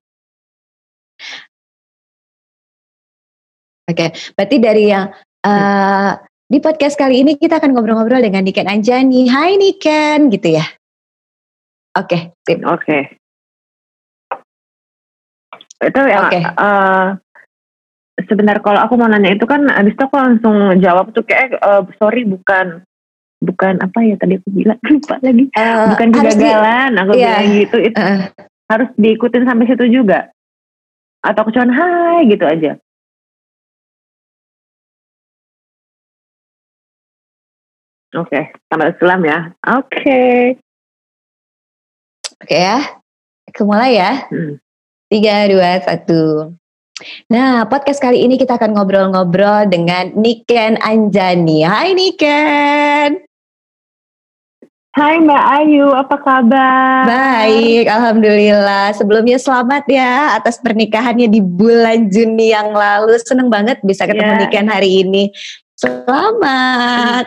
Oke, 3.86 4.06
berarti 4.34 4.58
dari 4.58 4.90
yang 4.90 5.14
uh, 5.46 6.12
di 6.50 6.58
podcast 6.58 6.98
kali 6.98 7.22
ini 7.22 7.38
kita 7.38 7.62
akan 7.62 7.76
ngobrol-ngobrol 7.76 8.18
dengan 8.18 8.42
Niken 8.42 8.66
Anjani. 8.66 9.30
Hai 9.30 9.62
Niken, 9.62 10.34
gitu 10.34 10.58
ya? 10.58 10.66
Oke, 11.96 12.36
okay, 12.44 12.56
Oke. 12.60 12.84
Okay. 12.84 13.02
Itu 15.80 16.02
ya. 16.04 16.28
Okay. 16.28 16.44
Uh, 16.56 17.16
eh, 18.20 18.24
sebentar 18.28 18.60
kalau 18.60 18.80
aku 18.84 19.00
mau 19.00 19.08
nanya 19.08 19.36
itu 19.36 19.48
kan 19.48 19.68
abis 19.72 19.96
itu 19.96 20.04
aku 20.04 20.16
langsung 20.20 20.56
jawab 20.84 21.12
tuh 21.16 21.24
kayak 21.24 21.56
uh, 21.64 21.84
sorry 22.00 22.28
bukan 22.28 22.84
bukan 23.44 23.80
apa 23.84 24.00
ya 24.04 24.16
tadi 24.16 24.40
aku 24.40 24.50
bilang 24.52 24.80
lupa 24.92 25.16
lagi 25.20 25.46
uh, 25.56 25.92
bukan 25.94 26.08
kegagalan 26.12 26.92
di, 26.92 27.00
aku 27.00 27.12
yeah. 27.16 27.40
bilang 27.40 27.48
gitu 27.60 27.78
itu 27.92 28.00
uh, 28.00 28.20
harus 28.72 28.90
diikutin 28.98 29.44
sampai 29.46 29.66
situ 29.70 29.86
juga 29.92 30.20
atau 31.22 31.40
aku 31.46 31.52
cuma 31.54 31.70
hai 31.70 32.26
gitu 32.32 32.46
aja 32.48 32.72
oke 38.16 38.32
okay. 38.32 38.56
tambah 38.72 38.96
selam 38.98 39.22
ya 39.28 39.54
oke 39.68 39.92
okay. 39.92 40.58
Oke 42.36 42.52
ya, 42.52 43.00
mulai 43.64 43.96
ya. 43.96 44.28
Hmm. 44.28 44.60
Tiga, 45.08 45.48
dua, 45.48 45.80
satu. 45.80 46.52
Nah, 47.32 47.64
podcast 47.68 48.04
kali 48.04 48.28
ini 48.28 48.36
kita 48.36 48.60
akan 48.60 48.76
ngobrol-ngobrol 48.76 49.72
dengan 49.72 50.12
Niken 50.20 50.76
Anjani. 50.84 51.64
Hai 51.64 51.96
Niken. 51.96 53.24
Hai 54.96 55.20
Mbak 55.20 55.44
Ayu, 55.60 55.92
apa 55.92 56.16
kabar? 56.24 57.04
Baik, 57.04 57.88
Alhamdulillah. 57.88 58.96
Sebelumnya 58.96 59.36
selamat 59.36 59.84
ya 59.92 60.40
atas 60.40 60.56
pernikahannya 60.60 61.28
di 61.28 61.44
bulan 61.44 62.08
Juni 62.08 62.52
yang 62.52 62.72
lalu. 62.72 63.20
Seneng 63.20 63.52
banget 63.52 63.80
bisa 63.84 64.08
ketemu 64.08 64.36
yeah. 64.36 64.42
Niken 64.44 64.68
hari 64.72 65.04
ini. 65.04 65.24
Selamat. 65.86 67.26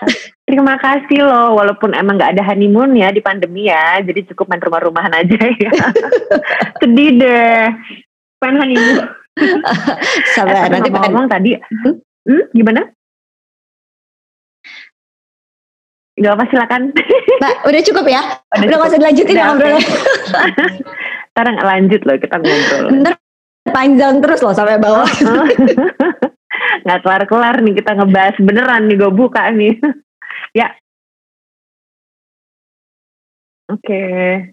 Terima 0.49 0.75
kasih 0.81 1.23
loh, 1.23 1.55
walaupun 1.55 1.95
emang 1.95 2.19
nggak 2.19 2.35
ada 2.35 2.43
honeymoon 2.43 2.97
ya 2.99 3.13
di 3.15 3.23
pandemi 3.23 3.69
ya, 3.69 4.01
jadi 4.03 4.27
cukup 4.33 4.51
main 4.51 4.65
rumah-rumahan 4.65 5.15
aja 5.15 5.39
ya. 5.39 5.73
Sedih 6.83 7.21
deh, 7.21 7.69
pengen 8.43 8.57
honeymoon. 8.65 8.99
Sabar, 10.35 10.67
eh, 10.67 10.71
nanti 10.73 10.89
ngomong 10.91 11.31
tadi, 11.31 11.55
hmm? 11.55 11.95
hmm, 12.27 12.45
gimana? 12.57 12.83
Gak 16.19 16.35
apa 16.35 16.45
silakan. 16.51 16.83
Mbak, 17.39 17.55
udah 17.63 17.81
cukup 17.87 18.05
ya? 18.11 18.23
Udah, 18.59 18.67
udah 18.67 18.77
gak 18.83 18.91
usah 18.91 18.99
dilanjutin 18.99 19.35
udah, 19.39 19.47
ngobrolnya. 19.47 19.83
Sekarang 21.31 21.57
lanjut 21.63 22.01
loh 22.03 22.17
kita 22.19 22.37
ngobrol. 22.43 22.87
Ntar 23.07 23.15
panjang 23.71 24.15
terus 24.19 24.41
loh 24.43 24.55
sampai 24.57 24.83
bawah. 24.83 25.07
Nggak 26.85 27.01
kelar-kelar 27.05 27.57
nih 27.65 27.75
kita 27.79 27.91
ngebahas 27.99 28.37
beneran 28.43 28.83
nih 28.89 28.97
gue 29.01 29.11
buka 29.13 29.45
nih. 29.55 29.75
Ya. 30.57 30.73
Oke. 33.69 33.85
Okay. 33.85 34.53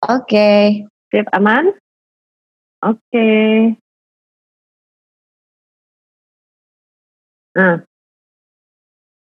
Oke. 0.00 0.24
Okay. 0.24 0.64
Sip, 1.12 1.26
aman? 1.36 1.76
Oke. 2.80 2.96
Okay. 3.12 3.89
Nah. 7.56 7.89